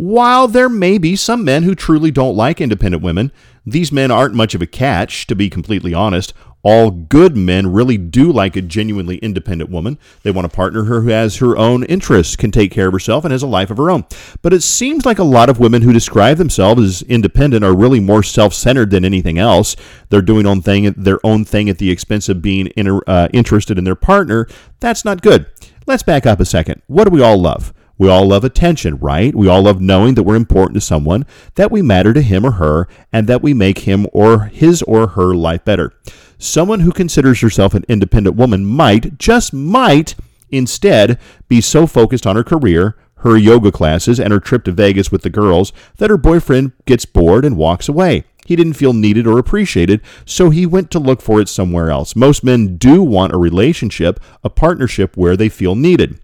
While 0.01 0.47
there 0.47 0.67
may 0.67 0.97
be 0.97 1.15
some 1.15 1.45
men 1.45 1.61
who 1.61 1.75
truly 1.75 2.09
don't 2.09 2.35
like 2.35 2.59
independent 2.59 3.03
women, 3.03 3.31
these 3.67 3.91
men 3.91 4.09
aren't 4.09 4.33
much 4.33 4.55
of 4.55 4.61
a 4.63 4.65
catch, 4.65 5.27
to 5.27 5.35
be 5.35 5.47
completely 5.47 5.93
honest. 5.93 6.33
All 6.63 6.89
good 6.89 7.37
men 7.37 7.71
really 7.71 7.99
do 7.99 8.31
like 8.31 8.55
a 8.55 8.63
genuinely 8.63 9.17
independent 9.17 9.69
woman. 9.69 9.99
They 10.23 10.31
want 10.31 10.47
a 10.47 10.49
partner 10.49 10.85
who 10.85 11.09
has 11.09 11.37
her 11.37 11.55
own 11.55 11.83
interests, 11.83 12.35
can 12.35 12.49
take 12.49 12.71
care 12.71 12.87
of 12.87 12.93
herself, 12.93 13.23
and 13.23 13.31
has 13.31 13.43
a 13.43 13.47
life 13.47 13.69
of 13.69 13.77
her 13.77 13.91
own. 13.91 14.05
But 14.41 14.53
it 14.53 14.63
seems 14.63 15.05
like 15.05 15.19
a 15.19 15.23
lot 15.23 15.49
of 15.51 15.59
women 15.59 15.83
who 15.83 15.93
describe 15.93 16.37
themselves 16.37 16.81
as 16.81 17.01
independent 17.03 17.63
are 17.63 17.77
really 17.77 17.99
more 17.99 18.23
self-centered 18.23 18.89
than 18.89 19.05
anything 19.05 19.37
else. 19.37 19.75
They're 20.09 20.23
doing 20.23 20.47
own 20.47 20.63
thing, 20.63 20.91
their 20.97 21.19
own 21.23 21.45
thing 21.45 21.69
at 21.69 21.77
the 21.77 21.91
expense 21.91 22.27
of 22.27 22.41
being 22.41 22.73
inter, 22.75 23.01
uh, 23.05 23.27
interested 23.33 23.77
in 23.77 23.83
their 23.83 23.93
partner. 23.93 24.47
That's 24.79 25.05
not 25.05 25.21
good. 25.21 25.45
Let's 25.85 26.01
back 26.01 26.25
up 26.25 26.39
a 26.39 26.45
second. 26.45 26.81
What 26.87 27.03
do 27.03 27.11
we 27.11 27.21
all 27.21 27.39
love? 27.39 27.71
We 28.01 28.09
all 28.09 28.25
love 28.25 28.43
attention, 28.43 28.97
right? 28.97 29.35
We 29.35 29.47
all 29.47 29.61
love 29.61 29.79
knowing 29.79 30.15
that 30.15 30.23
we're 30.23 30.35
important 30.35 30.73
to 30.73 30.81
someone, 30.81 31.23
that 31.53 31.69
we 31.69 31.83
matter 31.83 32.15
to 32.15 32.23
him 32.23 32.43
or 32.43 32.53
her, 32.53 32.87
and 33.13 33.27
that 33.27 33.43
we 33.43 33.53
make 33.53 33.81
him 33.81 34.07
or 34.11 34.45
his 34.45 34.81
or 34.81 35.09
her 35.09 35.35
life 35.35 35.63
better. 35.63 35.93
Someone 36.39 36.79
who 36.79 36.91
considers 36.93 37.41
herself 37.41 37.75
an 37.75 37.85
independent 37.87 38.35
woman 38.35 38.65
might, 38.65 39.19
just 39.19 39.53
might, 39.53 40.15
instead 40.49 41.19
be 41.47 41.61
so 41.61 41.85
focused 41.85 42.25
on 42.25 42.35
her 42.35 42.43
career, 42.43 42.97
her 43.17 43.37
yoga 43.37 43.71
classes, 43.71 44.19
and 44.19 44.33
her 44.33 44.39
trip 44.39 44.63
to 44.63 44.71
Vegas 44.71 45.11
with 45.11 45.21
the 45.21 45.29
girls 45.29 45.71
that 45.97 46.09
her 46.09 46.17
boyfriend 46.17 46.71
gets 46.87 47.05
bored 47.05 47.45
and 47.45 47.55
walks 47.55 47.87
away. 47.87 48.23
He 48.47 48.55
didn't 48.55 48.73
feel 48.73 48.93
needed 48.93 49.27
or 49.27 49.37
appreciated, 49.37 50.01
so 50.25 50.49
he 50.49 50.65
went 50.65 50.89
to 50.89 50.97
look 50.97 51.21
for 51.21 51.39
it 51.39 51.49
somewhere 51.49 51.91
else. 51.91 52.15
Most 52.15 52.43
men 52.43 52.77
do 52.77 53.03
want 53.03 53.31
a 53.31 53.37
relationship, 53.37 54.19
a 54.43 54.49
partnership 54.49 55.15
where 55.15 55.37
they 55.37 55.49
feel 55.49 55.75
needed. 55.75 56.19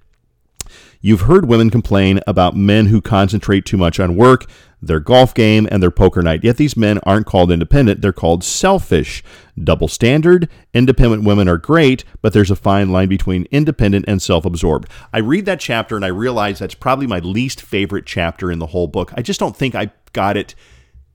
You've 1.02 1.22
heard 1.22 1.48
women 1.48 1.70
complain 1.70 2.20
about 2.26 2.56
men 2.56 2.88
who 2.88 3.02
concentrate 3.02 3.66
too 3.66 3.78
much 3.78 4.00
on 4.00 4.16
work, 4.16 4.46
their 4.82 5.00
golf 5.00 5.34
game, 5.34 5.68
and 5.72 5.82
their 5.82 5.92
poker 5.92 6.22
night. 6.22 6.44
Yet 6.44 6.58
these 6.58 6.78
men 6.78 7.00
aren't 7.04 7.26
called 7.26 7.52
independent, 7.52 8.02
they're 8.02 8.14
called 8.14 8.44
selfish. 8.44 9.24
Double 9.62 9.88
standard. 9.88 10.50
Independent 10.74 11.24
women 11.24 11.48
are 11.48 11.58
great, 11.58 12.04
but 12.22 12.34
there's 12.34 12.52
a 12.52 12.56
fine 12.56 12.92
line 12.92 13.10
between 13.10 13.48
independent 13.52 14.06
and 14.08 14.22
self 14.22 14.46
absorbed. 14.46 14.90
I 15.12 15.20
read 15.20 15.46
that 15.46 15.60
chapter 15.60 15.96
and 15.96 16.06
I 16.06 16.10
realize 16.10 16.60
that's 16.60 16.76
probably 16.76 17.08
my 17.08 17.20
least 17.20 17.62
favorite 17.62 18.06
chapter 18.06 18.52
in 18.52 18.60
the 18.60 18.68
whole 18.68 18.88
book. 18.88 19.12
I 19.16 19.22
just 19.22 19.40
don't 19.40 19.56
think 19.56 19.74
I 19.76 19.92
got 20.14 20.38
it 20.38 20.56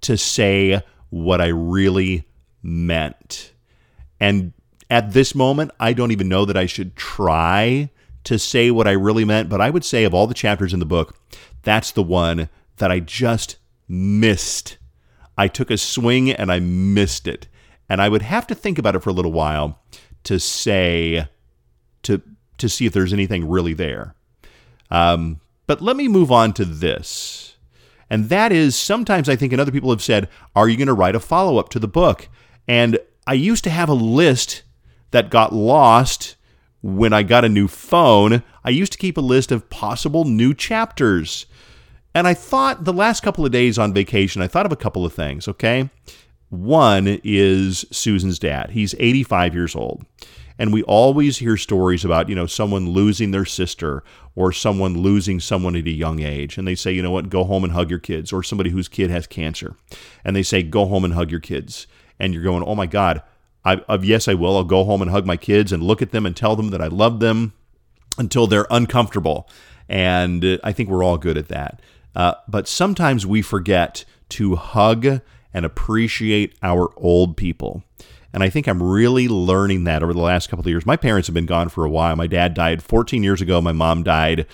to 0.03 0.17
say 0.17 0.83
what 1.11 1.41
I 1.41 1.49
really 1.49 2.27
meant. 2.63 3.53
And 4.19 4.53
at 4.91 5.13
this 5.13 5.35
moment, 5.35 5.71
I 5.81 5.93
don't 5.93 6.13
even 6.13 6.29
know 6.29 6.45
that 6.45 6.57
I 6.57 6.67
should 6.67 6.97
try 6.97 7.91
to 8.25 8.39
say 8.39 8.71
what 8.71 8.87
I 8.87 8.93
really 8.93 9.25
meant, 9.25 9.49
but 9.49 9.61
I 9.61 9.71
would 9.71 9.85
say 9.85 10.05
of 10.05 10.15
all 10.15 10.27
the 10.27 10.35
chapters 10.35 10.73
in 10.73 10.81
the 10.81 10.87
book, 10.87 11.17
that's 11.63 11.91
the 11.91 12.03
one 12.03 12.49
that 12.77 12.91
I 12.91 13.01
just 13.01 13.57
missed. 13.89 14.79
I 15.37 15.49
took 15.49 15.71
a 15.71 15.77
swing 15.77 16.31
and 16.31 16.53
I 16.53 16.61
missed 16.61 17.27
it. 17.27 17.49
And 17.89 18.01
I 18.01 18.09
would 18.09 18.23
have 18.23 18.47
to 18.47 18.55
think 18.55 18.79
about 18.79 18.97
it 18.97 19.03
for 19.03 19.11
a 19.11 19.15
little 19.15 19.33
while 19.33 19.81
to 20.25 20.39
say, 20.39 21.29
to, 22.03 22.23
to 22.59 22.69
see 22.69 22.87
if 22.87 22.93
there's 22.93 23.13
anything 23.13 23.49
really 23.49 23.75
there. 23.75 24.15
Um, 24.91 25.41
but 25.67 25.81
let 25.81 25.97
me 25.97 26.09
move 26.09 26.31
on 26.31 26.53
to 26.55 26.65
this. 26.65 27.57
And 28.09 28.29
that 28.29 28.53
is 28.53 28.77
sometimes 28.77 29.29
I 29.29 29.37
think, 29.37 29.53
and 29.53 29.61
other 29.61 29.73
people 29.73 29.91
have 29.91 30.03
said, 30.03 30.29
Are 30.55 30.69
you 30.69 30.77
going 30.77 30.87
to 30.87 30.93
write 30.93 31.15
a 31.15 31.21
follow 31.21 31.57
up 31.57 31.71
to 31.71 31.79
the 31.79 31.89
book? 31.89 32.29
And 32.69 32.99
I 33.27 33.33
used 33.35 33.65
to 33.65 33.71
have 33.71 33.89
a 33.89 33.95
list 33.95 34.63
that 35.13 35.31
got 35.31 35.55
lost 35.55 36.37
when 36.83 37.13
I 37.13 37.23
got 37.23 37.45
a 37.45 37.49
new 37.49 37.69
phone, 37.69 38.43
I 38.65 38.71
used 38.71 38.93
to 38.93 38.99
keep 38.99 39.17
a 39.17 39.23
list 39.23 39.53
of 39.53 39.71
possible 39.71 40.25
new 40.25 40.53
chapters. 40.53 41.47
And 42.15 42.27
I 42.27 42.35
thought 42.35 42.85
the 42.85 42.93
last 42.93 43.23
couple 43.23 43.47
of 43.47 43.53
days 43.53 43.79
on 43.79 43.95
vacation, 43.95 44.43
I 44.43 44.49
thought 44.49 44.67
of 44.67 44.73
a 44.73 44.77
couple 44.77 45.07
of 45.07 45.15
things, 45.15 45.49
okay? 45.49 45.89
One 46.51 47.21
is 47.25 47.87
Susan's 47.91 48.39
dad. 48.39 48.71
He's 48.71 48.95
85 48.99 49.55
years 49.55 49.75
old. 49.75 50.05
And 50.59 50.73
we 50.73 50.83
always 50.83 51.39
hear 51.39 51.57
stories 51.57 52.05
about, 52.05 52.29
you 52.29 52.35
know, 52.35 52.47
someone 52.47 52.91
losing 52.91 53.31
their 53.31 53.47
sister 53.47 54.05
or 54.37 54.53
someone 54.53 54.99
losing 54.99 55.41
someone 55.41 55.75
at 55.77 55.87
a 55.87 55.91
young 55.91 56.21
age. 56.21 56.59
And 56.59 56.69
they 56.69 56.75
say, 56.75 56.93
you 56.93 57.03
know 57.03 57.11
what, 57.11 57.31
go 57.31 57.45
home 57.45 57.65
and 57.65 57.73
hug 57.73 57.89
your 57.89 57.99
kids. 57.99 58.33
Or 58.33 58.43
somebody 58.43 58.71
whose 58.71 58.87
kid 58.87 59.09
has 59.09 59.27
cancer. 59.27 59.77
And 60.25 60.37
they 60.37 60.43
say, 60.43 60.63
go 60.63 60.87
home 60.87 61.05
and 61.05 61.15
hug 61.15 61.31
your 61.31 61.41
kids. 61.41 61.87
And 62.19 62.35
you're 62.35 62.43
going, 62.43 62.63
oh 62.65 62.75
my 62.75 62.87
God, 62.87 63.23
I, 63.65 63.77
of 63.89 64.05
yes, 64.05 64.29
I 64.29 64.35
will. 64.35 64.57
I'll 64.57 64.65
go 64.65 64.85
home 64.85 65.03
and 65.03 65.11
hug 65.11 65.27
my 65.27 65.37
kids 65.37 65.73
and 65.73 65.83
look 65.83 66.03
at 66.03 66.11
them 66.11 66.27
and 66.27 66.37
tell 66.37 66.57
them 66.57 66.71
that 66.71 66.83
I 66.83 66.89
love 66.89 67.21
them 67.21 67.53
until 68.19 68.47
they're 68.47 68.67
uncomfortable. 68.71 69.49
And 69.89 70.45
uh, 70.45 70.59
I 70.65 70.73
think 70.73 70.89
we're 70.89 71.05
all 71.05 71.19
good 71.19 71.37
at 71.37 71.49
that. 71.49 71.81
Uh, 72.15 72.35
but 72.49 72.69
sometimes 72.69 73.27
we 73.27 73.43
forget 73.43 74.05
to 74.31 74.57
hug 74.57 75.21
and 75.55 75.65
appreciate 75.65 76.57
our 76.63 76.91
old 76.97 77.37
people. 77.37 77.83
And 78.33 78.43
I 78.43 78.49
think 78.49 78.67
I'm 78.67 78.83
really 78.83 79.29
learning 79.29 79.85
that 79.85 80.03
over 80.03 80.15
the 80.15 80.21
last 80.21 80.49
couple 80.49 80.63
of 80.63 80.69
years. 80.69 80.87
My 80.87 80.97
parents 80.97 81.29
have 81.29 81.35
been 81.35 81.47
gone 81.47 81.69
for 81.69 81.85
a 81.85 81.91
while. 81.91 82.17
My 82.17 82.27
dad 82.27 82.55
died 82.55 82.83
14 82.83 83.23
years 83.23 83.41
ago. 83.41 83.61
My 83.61 83.73
mom 83.73 84.03
died 84.03 84.47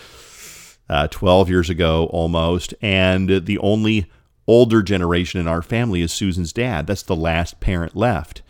uh, 0.89 1.07
12 1.09 1.49
years 1.49 1.71
ago 1.71 2.07
almost. 2.07 2.75
And 2.83 3.47
the 3.47 3.59
only 3.59 4.11
older 4.47 4.83
generation 4.83 5.41
in 5.41 5.47
our 5.47 5.63
family 5.63 6.01
is 6.01 6.13
Susan's 6.13 6.53
dad. 6.53 6.87
That's 6.87 7.03
the 7.03 7.15
last 7.15 7.61
parent 7.61 7.95
left. 7.95 8.43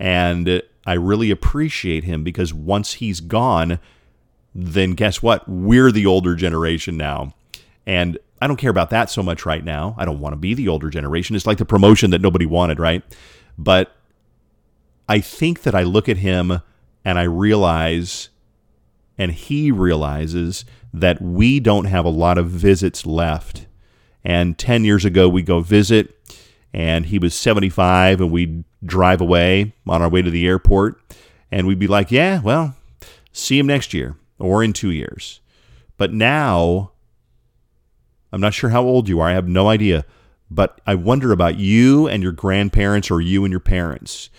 And 0.00 0.62
I 0.86 0.94
really 0.94 1.30
appreciate 1.30 2.04
him 2.04 2.24
because 2.24 2.54
once 2.54 2.94
he's 2.94 3.20
gone, 3.20 3.78
then 4.54 4.92
guess 4.92 5.22
what? 5.22 5.46
We're 5.46 5.92
the 5.92 6.06
older 6.06 6.34
generation 6.34 6.96
now. 6.96 7.34
And 7.86 8.18
I 8.40 8.46
don't 8.46 8.56
care 8.56 8.70
about 8.70 8.88
that 8.90 9.10
so 9.10 9.22
much 9.22 9.44
right 9.44 9.62
now. 9.62 9.94
I 9.98 10.06
don't 10.06 10.18
want 10.18 10.32
to 10.32 10.38
be 10.38 10.54
the 10.54 10.68
older 10.68 10.88
generation. 10.88 11.36
It's 11.36 11.46
like 11.46 11.58
the 11.58 11.66
promotion 11.66 12.10
that 12.10 12.22
nobody 12.22 12.46
wanted, 12.46 12.80
right? 12.80 13.02
But 13.58 13.94
I 15.06 15.20
think 15.20 15.62
that 15.62 15.74
I 15.74 15.82
look 15.82 16.08
at 16.08 16.16
him 16.16 16.62
and 17.04 17.18
I 17.18 17.24
realize, 17.24 18.30
and 19.18 19.32
he 19.32 19.70
realizes, 19.70 20.64
that 20.94 21.20
we 21.20 21.60
don't 21.60 21.84
have 21.84 22.06
a 22.06 22.10
lot 22.10 22.38
of 22.38 22.48
visits 22.48 23.04
left. 23.04 23.66
And 24.24 24.56
10 24.56 24.84
years 24.84 25.04
ago, 25.04 25.28
we 25.28 25.42
go 25.42 25.60
visit, 25.60 26.16
and 26.72 27.06
he 27.06 27.18
was 27.18 27.34
75, 27.34 28.20
and 28.20 28.30
we'd 28.30 28.64
drive 28.84 29.20
away 29.20 29.74
on 29.86 30.02
our 30.02 30.08
way 30.08 30.22
to 30.22 30.30
the 30.30 30.46
airport, 30.46 31.00
and 31.50 31.66
we'd 31.66 31.78
be 31.78 31.86
like, 31.86 32.10
yeah, 32.10 32.40
well, 32.40 32.76
see 33.32 33.58
him 33.58 33.66
next 33.66 33.92
year 33.92 34.16
or 34.38 34.62
in 34.64 34.72
two 34.72 34.90
years. 34.90 35.40
But 35.96 36.12
now, 36.12 36.92
I'm 38.32 38.40
not 38.40 38.54
sure 38.54 38.70
how 38.70 38.82
old 38.82 39.08
you 39.08 39.20
are. 39.20 39.28
I 39.28 39.32
have 39.32 39.48
no 39.48 39.68
idea. 39.68 40.04
But 40.50 40.80
I 40.86 40.94
wonder 40.94 41.30
about 41.30 41.58
you 41.58 42.08
and 42.08 42.22
your 42.22 42.32
grandparents 42.32 43.10
or 43.10 43.20
you 43.20 43.44
and 43.44 43.52
your 43.52 43.60
parents. 43.60 44.30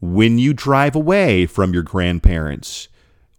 When 0.00 0.38
you 0.38 0.52
drive 0.52 0.96
away 0.96 1.46
from 1.46 1.72
your 1.72 1.84
grandparents 1.84 2.88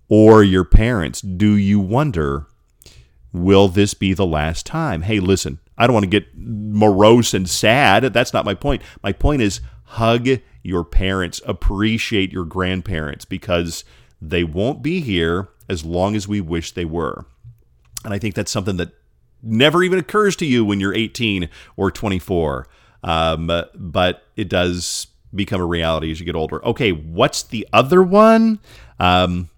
or 0.07 0.43
your 0.43 0.63
parents, 0.63 1.19
do 1.19 1.55
you 1.55 1.79
wonder, 1.79 2.45
will 3.33 3.67
this 3.67 3.93
be 3.93 4.13
the 4.13 4.25
last 4.25 4.65
time? 4.65 5.01
Hey, 5.01 5.19
listen, 5.19 5.60
I 5.77 5.86
don't 5.86 5.93
want 5.93 6.05
to 6.05 6.10
get 6.10 6.27
morose 6.36 7.33
and 7.33 7.50
sad. 7.50 8.03
That's 8.03 8.33
not 8.33 8.45
my 8.45 8.53
point. 8.53 8.81
My 9.01 9.12
point 9.12 9.41
is 9.41 9.60
hug 9.94 10.28
your 10.64 10.84
parents, 10.84 11.42
appreciate 11.46 12.32
your 12.32 12.46
grandparents 12.46 13.26
because 13.26 13.84
they 14.22 14.44
won't 14.44 14.82
be 14.82 15.02
here 15.02 15.50
as 15.70 15.86
long 15.86 16.16
as 16.16 16.28
we 16.28 16.42
wish 16.42 16.72
they 16.72 16.86
were. 16.86 17.26
And 18.04 18.14
I 18.14 18.20
think 18.20 18.36
that's 18.36 18.52
something 18.52 18.78
that 18.78 18.92
never 19.42 19.84
even 19.84 20.00
occurs 20.00 20.36
to 20.38 20.46
you 20.46 20.66
when 20.66 20.80
you're 20.80 20.94
18 20.94 21.50
or 21.76 21.92
24. 21.92 22.68
Um, 23.04 23.52
but 23.76 24.24
it 24.36 24.50
does 24.50 25.08
become 25.36 25.62
a 25.62 25.66
reality 25.66 26.12
as 26.12 26.20
you 26.20 26.26
get 26.26 26.36
older. 26.36 26.64
Okay, 26.66 26.92
what's 26.92 27.44
the 27.44 27.68
other 27.74 28.02
one? 28.02 28.60
Um, 29.00 29.50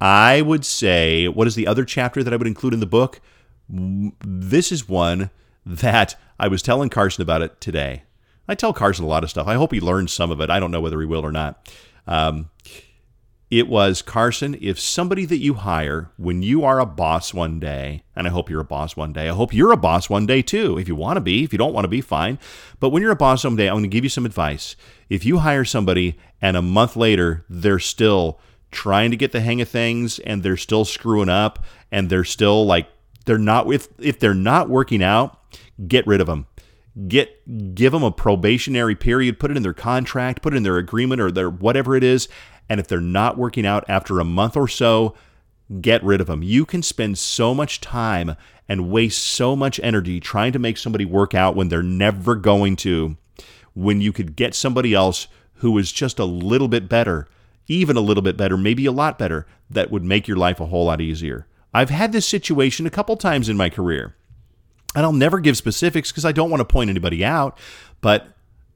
I 0.00 0.42
would 0.42 0.64
say, 0.64 1.28
what 1.28 1.46
is 1.46 1.56
the 1.56 1.66
other 1.66 1.84
chapter 1.84 2.22
that 2.22 2.32
I 2.32 2.36
would 2.36 2.46
include 2.46 2.74
in 2.74 2.80
the 2.80 2.86
book? 2.86 3.20
This 3.68 4.70
is 4.70 4.88
one 4.88 5.30
that 5.66 6.16
I 6.38 6.48
was 6.48 6.62
telling 6.62 6.90
Carson 6.90 7.22
about 7.22 7.42
it 7.42 7.60
today. 7.60 8.04
I 8.48 8.54
tell 8.54 8.72
Carson 8.72 9.04
a 9.04 9.08
lot 9.08 9.24
of 9.24 9.30
stuff. 9.30 9.46
I 9.46 9.54
hope 9.54 9.72
he 9.72 9.80
learns 9.80 10.12
some 10.12 10.30
of 10.30 10.40
it. 10.40 10.50
I 10.50 10.60
don't 10.60 10.70
know 10.70 10.80
whether 10.80 11.00
he 11.00 11.06
will 11.06 11.24
or 11.24 11.32
not. 11.32 11.72
Um, 12.06 12.50
it 13.50 13.68
was 13.68 14.02
Carson, 14.02 14.58
if 14.60 14.80
somebody 14.80 15.24
that 15.26 15.38
you 15.38 15.54
hire 15.54 16.10
when 16.16 16.42
you 16.42 16.64
are 16.64 16.80
a 16.80 16.86
boss 16.86 17.32
one 17.32 17.60
day, 17.60 18.02
and 18.16 18.26
I 18.26 18.30
hope 18.30 18.50
you're 18.50 18.60
a 18.60 18.64
boss 18.64 18.96
one 18.96 19.12
day, 19.12 19.28
I 19.28 19.34
hope 19.34 19.54
you're 19.54 19.70
a 19.70 19.76
boss 19.76 20.10
one 20.10 20.26
day 20.26 20.42
too. 20.42 20.78
If 20.78 20.88
you 20.88 20.96
want 20.96 21.18
to 21.18 21.20
be, 21.20 21.44
if 21.44 21.52
you 21.52 21.58
don't 21.58 21.72
want 21.72 21.84
to 21.84 21.88
be, 21.88 22.00
fine. 22.00 22.38
But 22.80 22.88
when 22.88 23.00
you're 23.00 23.12
a 23.12 23.16
boss 23.16 23.42
someday, 23.42 23.68
I'm 23.68 23.74
going 23.74 23.84
to 23.84 23.88
give 23.88 24.02
you 24.02 24.10
some 24.10 24.26
advice. 24.26 24.76
If 25.08 25.24
you 25.24 25.38
hire 25.38 25.64
somebody 25.64 26.18
and 26.42 26.56
a 26.56 26.62
month 26.62 26.96
later 26.96 27.44
they're 27.48 27.78
still 27.78 28.40
trying 28.70 29.12
to 29.12 29.16
get 29.16 29.30
the 29.30 29.40
hang 29.40 29.60
of 29.60 29.68
things 29.68 30.18
and 30.18 30.42
they're 30.42 30.56
still 30.56 30.84
screwing 30.84 31.28
up 31.28 31.64
and 31.92 32.10
they're 32.10 32.24
still 32.24 32.66
like 32.66 32.88
they're 33.24 33.38
not 33.38 33.72
if 33.72 33.88
if 33.98 34.18
they're 34.18 34.34
not 34.34 34.68
working 34.68 35.02
out, 35.02 35.38
get 35.86 36.06
rid 36.06 36.20
of 36.20 36.26
them 36.26 36.46
get 37.08 37.74
give 37.74 37.92
them 37.92 38.04
a 38.04 38.10
probationary 38.10 38.94
period 38.94 39.40
put 39.40 39.50
it 39.50 39.56
in 39.56 39.64
their 39.64 39.74
contract 39.74 40.42
put 40.42 40.54
it 40.54 40.56
in 40.56 40.62
their 40.62 40.78
agreement 40.78 41.20
or 41.20 41.30
their 41.30 41.50
whatever 41.50 41.96
it 41.96 42.04
is 42.04 42.28
and 42.68 42.78
if 42.78 42.86
they're 42.86 43.00
not 43.00 43.36
working 43.36 43.66
out 43.66 43.84
after 43.88 44.20
a 44.20 44.24
month 44.24 44.56
or 44.56 44.68
so 44.68 45.14
get 45.80 46.02
rid 46.04 46.20
of 46.20 46.26
them. 46.26 46.42
You 46.42 46.64
can 46.64 46.82
spend 46.82 47.18
so 47.18 47.54
much 47.54 47.80
time 47.80 48.36
and 48.68 48.90
waste 48.90 49.22
so 49.22 49.54
much 49.54 49.80
energy 49.82 50.20
trying 50.20 50.52
to 50.52 50.58
make 50.58 50.76
somebody 50.76 51.04
work 51.04 51.34
out 51.34 51.56
when 51.56 51.68
they're 51.68 51.82
never 51.82 52.34
going 52.34 52.76
to 52.76 53.16
when 53.74 54.00
you 54.00 54.12
could 54.12 54.36
get 54.36 54.54
somebody 54.54 54.94
else 54.94 55.26
who 55.54 55.76
is 55.78 55.90
just 55.90 56.18
a 56.18 56.24
little 56.24 56.68
bit 56.68 56.88
better 56.88 57.26
even 57.66 57.96
a 57.96 58.00
little 58.00 58.22
bit 58.22 58.36
better 58.36 58.56
maybe 58.56 58.86
a 58.86 58.92
lot 58.92 59.18
better 59.18 59.46
that 59.70 59.90
would 59.90 60.04
make 60.04 60.28
your 60.28 60.36
life 60.36 60.60
a 60.60 60.66
whole 60.66 60.86
lot 60.86 61.00
easier. 61.00 61.46
I've 61.72 61.90
had 61.90 62.12
this 62.12 62.26
situation 62.26 62.86
a 62.86 62.90
couple 62.90 63.16
times 63.16 63.48
in 63.48 63.56
my 63.56 63.68
career 63.68 64.14
and 64.94 65.04
I'll 65.04 65.12
never 65.12 65.40
give 65.40 65.56
specifics 65.56 66.10
because 66.10 66.24
I 66.24 66.32
don't 66.32 66.50
want 66.50 66.60
to 66.60 66.64
point 66.64 66.90
anybody 66.90 67.24
out, 67.24 67.58
but 68.00 68.28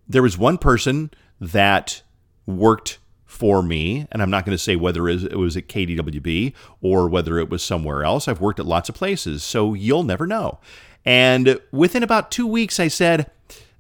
there 0.09 0.23
was 0.23 0.37
one 0.39 0.59
person 0.59 1.11
that 1.41 2.03
worked 2.47 2.99
for 3.27 3.63
me, 3.63 4.07
and 4.11 4.23
I'm 4.23 4.31
not 4.31 4.45
going 4.45 4.57
to 4.57 4.63
say 4.63 4.75
whether 4.75 5.09
it 5.09 5.37
was 5.37 5.57
at 5.57 5.69
KDWB 5.69 6.55
or 6.81 7.09
whether 7.09 7.39
it 7.39 7.51
was 7.51 7.63
somewhere 7.63 8.03
else. 8.03 8.27
I've 8.27 8.41
worked 8.41 8.59
at 8.59 8.67
lots 8.67 8.89
of 8.89 8.95
places, 8.95 9.45
so 9.45 9.75
you'll 9.75 10.03
never 10.03 10.27
know. 10.27 10.59
And 11.05 11.61
within 11.71 12.03
about 12.03 12.31
two 12.31 12.47
weeks, 12.47 12.81
I 12.81 12.89
said, 12.89 13.31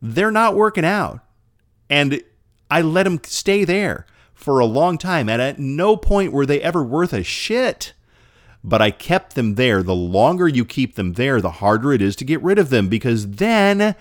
they're 0.00 0.30
not 0.30 0.54
working 0.54 0.84
out. 0.84 1.20
And 1.90 2.22
I 2.70 2.82
let 2.82 3.04
them 3.04 3.20
stay 3.24 3.64
there 3.64 4.06
for 4.34 4.60
a 4.60 4.66
long 4.66 4.98
time. 4.98 5.28
And 5.28 5.42
at 5.42 5.58
no 5.58 5.96
point 5.96 6.32
were 6.32 6.46
they 6.46 6.60
ever 6.60 6.84
worth 6.84 7.12
a 7.12 7.24
shit 7.24 7.94
but 8.64 8.82
I 8.82 8.90
kept 8.90 9.34
them 9.34 9.54
there. 9.54 9.82
The 9.82 9.94
longer 9.94 10.48
you 10.48 10.64
keep 10.64 10.94
them 10.94 11.14
there, 11.14 11.40
the 11.40 11.50
harder 11.50 11.92
it 11.92 12.02
is 12.02 12.16
to 12.16 12.24
get 12.24 12.42
rid 12.42 12.58
of 12.58 12.70
them 12.70 12.88
because 12.88 13.32
then 13.32 13.94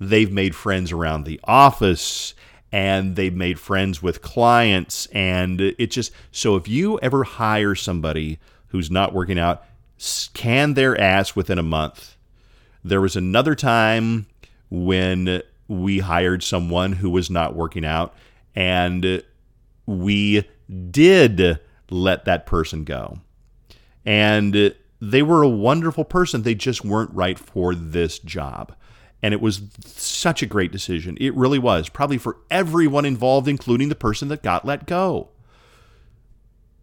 they've 0.00 0.32
made 0.32 0.54
friends 0.54 0.92
around 0.92 1.24
the 1.24 1.40
office 1.44 2.34
and 2.72 3.16
they've 3.16 3.34
made 3.34 3.58
friends 3.58 4.02
with 4.02 4.22
clients. 4.22 5.06
And 5.06 5.60
it 5.60 5.90
just 5.90 6.12
so 6.32 6.56
if 6.56 6.68
you 6.68 6.98
ever 7.00 7.24
hire 7.24 7.74
somebody 7.74 8.38
who's 8.68 8.90
not 8.90 9.12
working 9.12 9.38
out, 9.38 9.64
scan 9.96 10.74
their 10.74 11.00
ass 11.00 11.36
within 11.36 11.58
a 11.58 11.62
month. 11.62 12.16
There 12.82 13.00
was 13.00 13.16
another 13.16 13.54
time 13.54 14.26
when 14.70 15.42
we 15.68 16.00
hired 16.00 16.42
someone 16.42 16.92
who 16.92 17.08
was 17.08 17.30
not 17.30 17.54
working 17.54 17.84
out, 17.84 18.14
and 18.54 19.22
we 19.86 20.48
did 20.90 21.60
let 21.90 22.24
that 22.24 22.44
person 22.44 22.84
go 22.84 23.20
and 24.04 24.74
they 25.00 25.22
were 25.22 25.42
a 25.42 25.48
wonderful 25.48 26.04
person. 26.04 26.42
They 26.42 26.54
just 26.54 26.84
weren't 26.84 27.12
right 27.12 27.38
for 27.38 27.74
this 27.74 28.18
job. 28.18 28.74
And 29.22 29.32
it 29.32 29.40
was 29.40 29.62
such 29.84 30.42
a 30.42 30.46
great 30.46 30.70
decision. 30.70 31.16
It 31.20 31.34
really 31.34 31.58
was, 31.58 31.88
probably 31.88 32.18
for 32.18 32.36
everyone 32.50 33.04
involved, 33.04 33.48
including 33.48 33.88
the 33.88 33.94
person 33.94 34.28
that 34.28 34.42
got 34.42 34.66
let 34.66 34.86
go, 34.86 35.30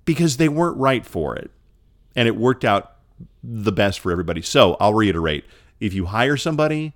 because 0.06 0.38
they 0.38 0.50
weren't 0.50 0.78
right 0.78 1.06
for 1.06 1.36
it. 1.36 1.52
And 2.16 2.28
it 2.28 2.36
worked 2.36 2.66
out 2.66 2.96
the 3.44 3.72
best 3.72 4.00
for 4.00 4.12
everybody. 4.12 4.42
So 4.42 4.76
I'll 4.80 4.94
reiterate 4.94 5.46
if 5.80 5.94
you 5.94 6.08
hire 6.08 6.38
somebody 6.38 6.94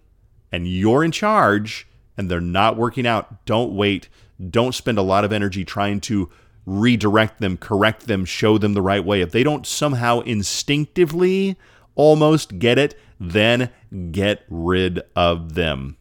and 0.51 0.67
you're 0.67 1.03
in 1.03 1.11
charge 1.11 1.87
and 2.17 2.29
they're 2.29 2.41
not 2.41 2.77
working 2.77 3.05
out, 3.05 3.45
don't 3.45 3.75
wait. 3.75 4.09
Don't 4.49 4.73
spend 4.73 4.97
a 4.97 5.03
lot 5.03 5.23
of 5.23 5.31
energy 5.31 5.63
trying 5.63 6.01
to 6.01 6.29
redirect 6.65 7.39
them, 7.39 7.57
correct 7.57 8.07
them, 8.07 8.25
show 8.25 8.57
them 8.57 8.73
the 8.73 8.81
right 8.81 9.03
way. 9.03 9.21
If 9.21 9.31
they 9.31 9.43
don't 9.43 9.65
somehow 9.65 10.21
instinctively 10.21 11.57
almost 11.95 12.59
get 12.59 12.77
it, 12.77 12.97
then 13.19 13.69
get 14.11 14.43
rid 14.49 15.01
of 15.15 15.55
them. 15.55 15.97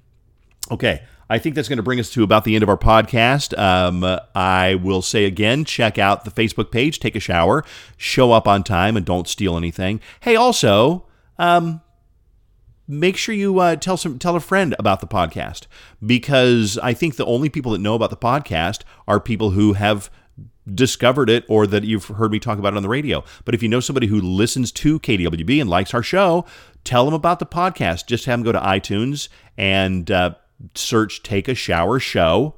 Okay. 0.70 1.02
I 1.28 1.38
think 1.38 1.54
that's 1.54 1.68
going 1.68 1.78
to 1.78 1.82
bring 1.82 1.98
us 1.98 2.10
to 2.10 2.22
about 2.22 2.44
the 2.44 2.54
end 2.54 2.62
of 2.62 2.68
our 2.68 2.76
podcast. 2.76 3.58
Um, 3.58 4.04
I 4.34 4.74
will 4.74 5.00
say 5.00 5.24
again 5.24 5.64
check 5.64 5.98
out 5.98 6.24
the 6.24 6.30
Facebook 6.30 6.70
page, 6.70 7.00
take 7.00 7.16
a 7.16 7.20
shower, 7.20 7.64
show 7.96 8.32
up 8.32 8.46
on 8.46 8.62
time, 8.62 8.96
and 8.96 9.06
don't 9.06 9.26
steal 9.26 9.56
anything. 9.56 10.00
Hey, 10.20 10.36
also, 10.36 11.06
um, 11.38 11.80
make 12.86 13.16
sure 13.16 13.34
you 13.34 13.58
uh, 13.58 13.76
tell 13.76 13.96
some 13.96 14.18
tell 14.18 14.36
a 14.36 14.40
friend 14.40 14.74
about 14.78 15.00
the 15.00 15.06
podcast 15.06 15.66
because 16.04 16.78
I 16.78 16.92
think 16.92 17.16
the 17.16 17.26
only 17.26 17.48
people 17.48 17.72
that 17.72 17.80
know 17.80 17.94
about 17.94 18.10
the 18.10 18.16
podcast 18.16 18.82
are 19.08 19.18
people 19.18 19.50
who 19.50 19.72
have 19.72 20.10
discovered 20.72 21.28
it 21.28 21.44
or 21.48 21.66
that 21.66 21.84
you've 21.84 22.06
heard 22.06 22.32
me 22.32 22.38
talk 22.38 22.58
about 22.58 22.72
it 22.72 22.76
on 22.76 22.82
the 22.82 22.88
radio. 22.88 23.24
But 23.44 23.54
if 23.54 23.62
you 23.62 23.68
know 23.68 23.80
somebody 23.80 24.06
who 24.06 24.20
listens 24.20 24.72
to 24.72 24.98
KDWB 25.00 25.60
and 25.60 25.68
likes 25.68 25.92
our 25.94 26.02
show, 26.02 26.46
tell 26.84 27.04
them 27.04 27.14
about 27.14 27.38
the 27.38 27.46
podcast. 27.46 28.06
Just 28.06 28.24
have 28.26 28.38
them 28.38 28.44
go 28.44 28.52
to 28.52 28.60
iTunes 28.60 29.28
and 29.56 30.10
uh, 30.10 30.34
search 30.74 31.22
Take 31.22 31.48
a 31.48 31.54
Shower 31.54 31.98
Show, 31.98 32.54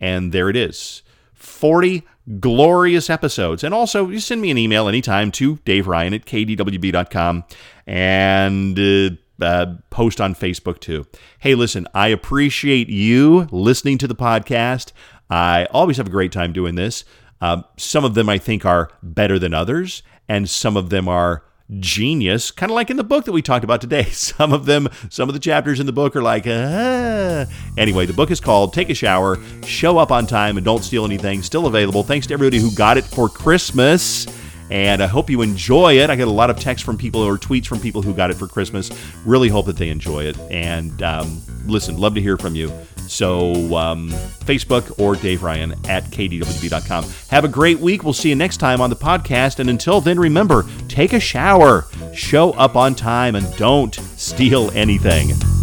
and 0.00 0.32
there 0.32 0.48
it 0.48 0.56
is. 0.56 1.02
40 1.34 2.04
glorious 2.40 3.08
episodes. 3.08 3.64
And 3.64 3.72
also, 3.72 4.08
you 4.08 4.20
send 4.20 4.40
me 4.40 4.50
an 4.50 4.58
email 4.58 4.88
anytime 4.88 5.30
to 5.32 5.56
Dave 5.64 5.86
Ryan 5.86 6.14
at 6.14 6.26
kdwb.com 6.26 7.44
and 7.86 8.78
uh, 8.78 9.10
uh, 9.40 9.74
post 9.90 10.20
on 10.20 10.34
Facebook 10.34 10.80
too. 10.80 11.06
Hey, 11.38 11.54
listen, 11.54 11.86
I 11.94 12.08
appreciate 12.08 12.88
you 12.88 13.48
listening 13.50 13.98
to 13.98 14.08
the 14.08 14.14
podcast. 14.14 14.92
I 15.30 15.66
always 15.66 15.96
have 15.96 16.06
a 16.06 16.10
great 16.10 16.32
time 16.32 16.52
doing 16.52 16.74
this. 16.74 17.04
Um, 17.40 17.64
some 17.76 18.04
of 18.04 18.14
them 18.14 18.28
I 18.28 18.38
think 18.38 18.64
are 18.64 18.90
better 19.02 19.38
than 19.38 19.54
others, 19.54 20.02
and 20.28 20.48
some 20.48 20.76
of 20.76 20.90
them 20.90 21.08
are 21.08 21.44
genius, 21.78 22.50
kind 22.50 22.70
of 22.70 22.74
like 22.74 22.90
in 22.90 22.96
the 22.96 23.04
book 23.04 23.24
that 23.26 23.32
we 23.32 23.42
talked 23.42 23.64
about 23.64 23.80
today. 23.80 24.04
Some 24.10 24.52
of 24.52 24.64
them, 24.66 24.88
some 25.10 25.28
of 25.28 25.34
the 25.34 25.38
chapters 25.38 25.80
in 25.80 25.86
the 25.86 25.92
book 25.92 26.16
are 26.16 26.22
like, 26.22 26.44
ah. 26.46 27.44
Anyway, 27.76 28.06
the 28.06 28.12
book 28.12 28.30
is 28.30 28.40
called 28.40 28.72
Take 28.72 28.88
a 28.90 28.94
Shower, 28.94 29.38
Show 29.64 29.98
Up 29.98 30.10
on 30.10 30.26
Time, 30.26 30.56
and 30.56 30.64
Don't 30.64 30.82
Steal 30.82 31.04
Anything. 31.04 31.42
Still 31.42 31.66
available. 31.66 32.02
Thanks 32.02 32.26
to 32.28 32.34
everybody 32.34 32.58
who 32.58 32.74
got 32.74 32.96
it 32.96 33.04
for 33.04 33.28
Christmas. 33.28 34.26
And 34.70 35.02
I 35.02 35.06
hope 35.06 35.30
you 35.30 35.42
enjoy 35.42 35.98
it. 35.98 36.10
I 36.10 36.16
get 36.16 36.28
a 36.28 36.32
lot 36.32 36.50
of 36.50 36.58
texts 36.58 36.84
from 36.84 36.98
people 36.98 37.22
or 37.22 37.38
tweets 37.38 37.66
from 37.66 37.80
people 37.80 38.02
who 38.02 38.14
got 38.14 38.30
it 38.30 38.34
for 38.34 38.46
Christmas. 38.46 38.90
Really 39.24 39.48
hope 39.48 39.66
that 39.66 39.76
they 39.76 39.88
enjoy 39.88 40.24
it. 40.24 40.38
And 40.50 41.02
um, 41.02 41.40
listen, 41.66 41.96
love 41.98 42.14
to 42.14 42.20
hear 42.20 42.36
from 42.36 42.54
you. 42.54 42.72
So, 43.08 43.76
um, 43.76 44.10
Facebook 44.44 44.98
or 45.00 45.16
Dave 45.16 45.42
Ryan 45.42 45.72
at 45.88 46.04
kdwb.com. 46.04 47.04
Have 47.28 47.44
a 47.44 47.48
great 47.48 47.78
week. 47.78 48.04
We'll 48.04 48.12
see 48.12 48.28
you 48.28 48.34
next 48.36 48.58
time 48.58 48.80
on 48.80 48.90
the 48.90 48.96
podcast. 48.96 49.58
And 49.58 49.70
until 49.70 50.00
then, 50.00 50.18
remember 50.18 50.66
take 50.88 51.12
a 51.12 51.20
shower, 51.20 51.86
show 52.14 52.52
up 52.52 52.76
on 52.76 52.94
time, 52.94 53.34
and 53.34 53.56
don't 53.56 53.94
steal 54.16 54.70
anything. 54.72 55.57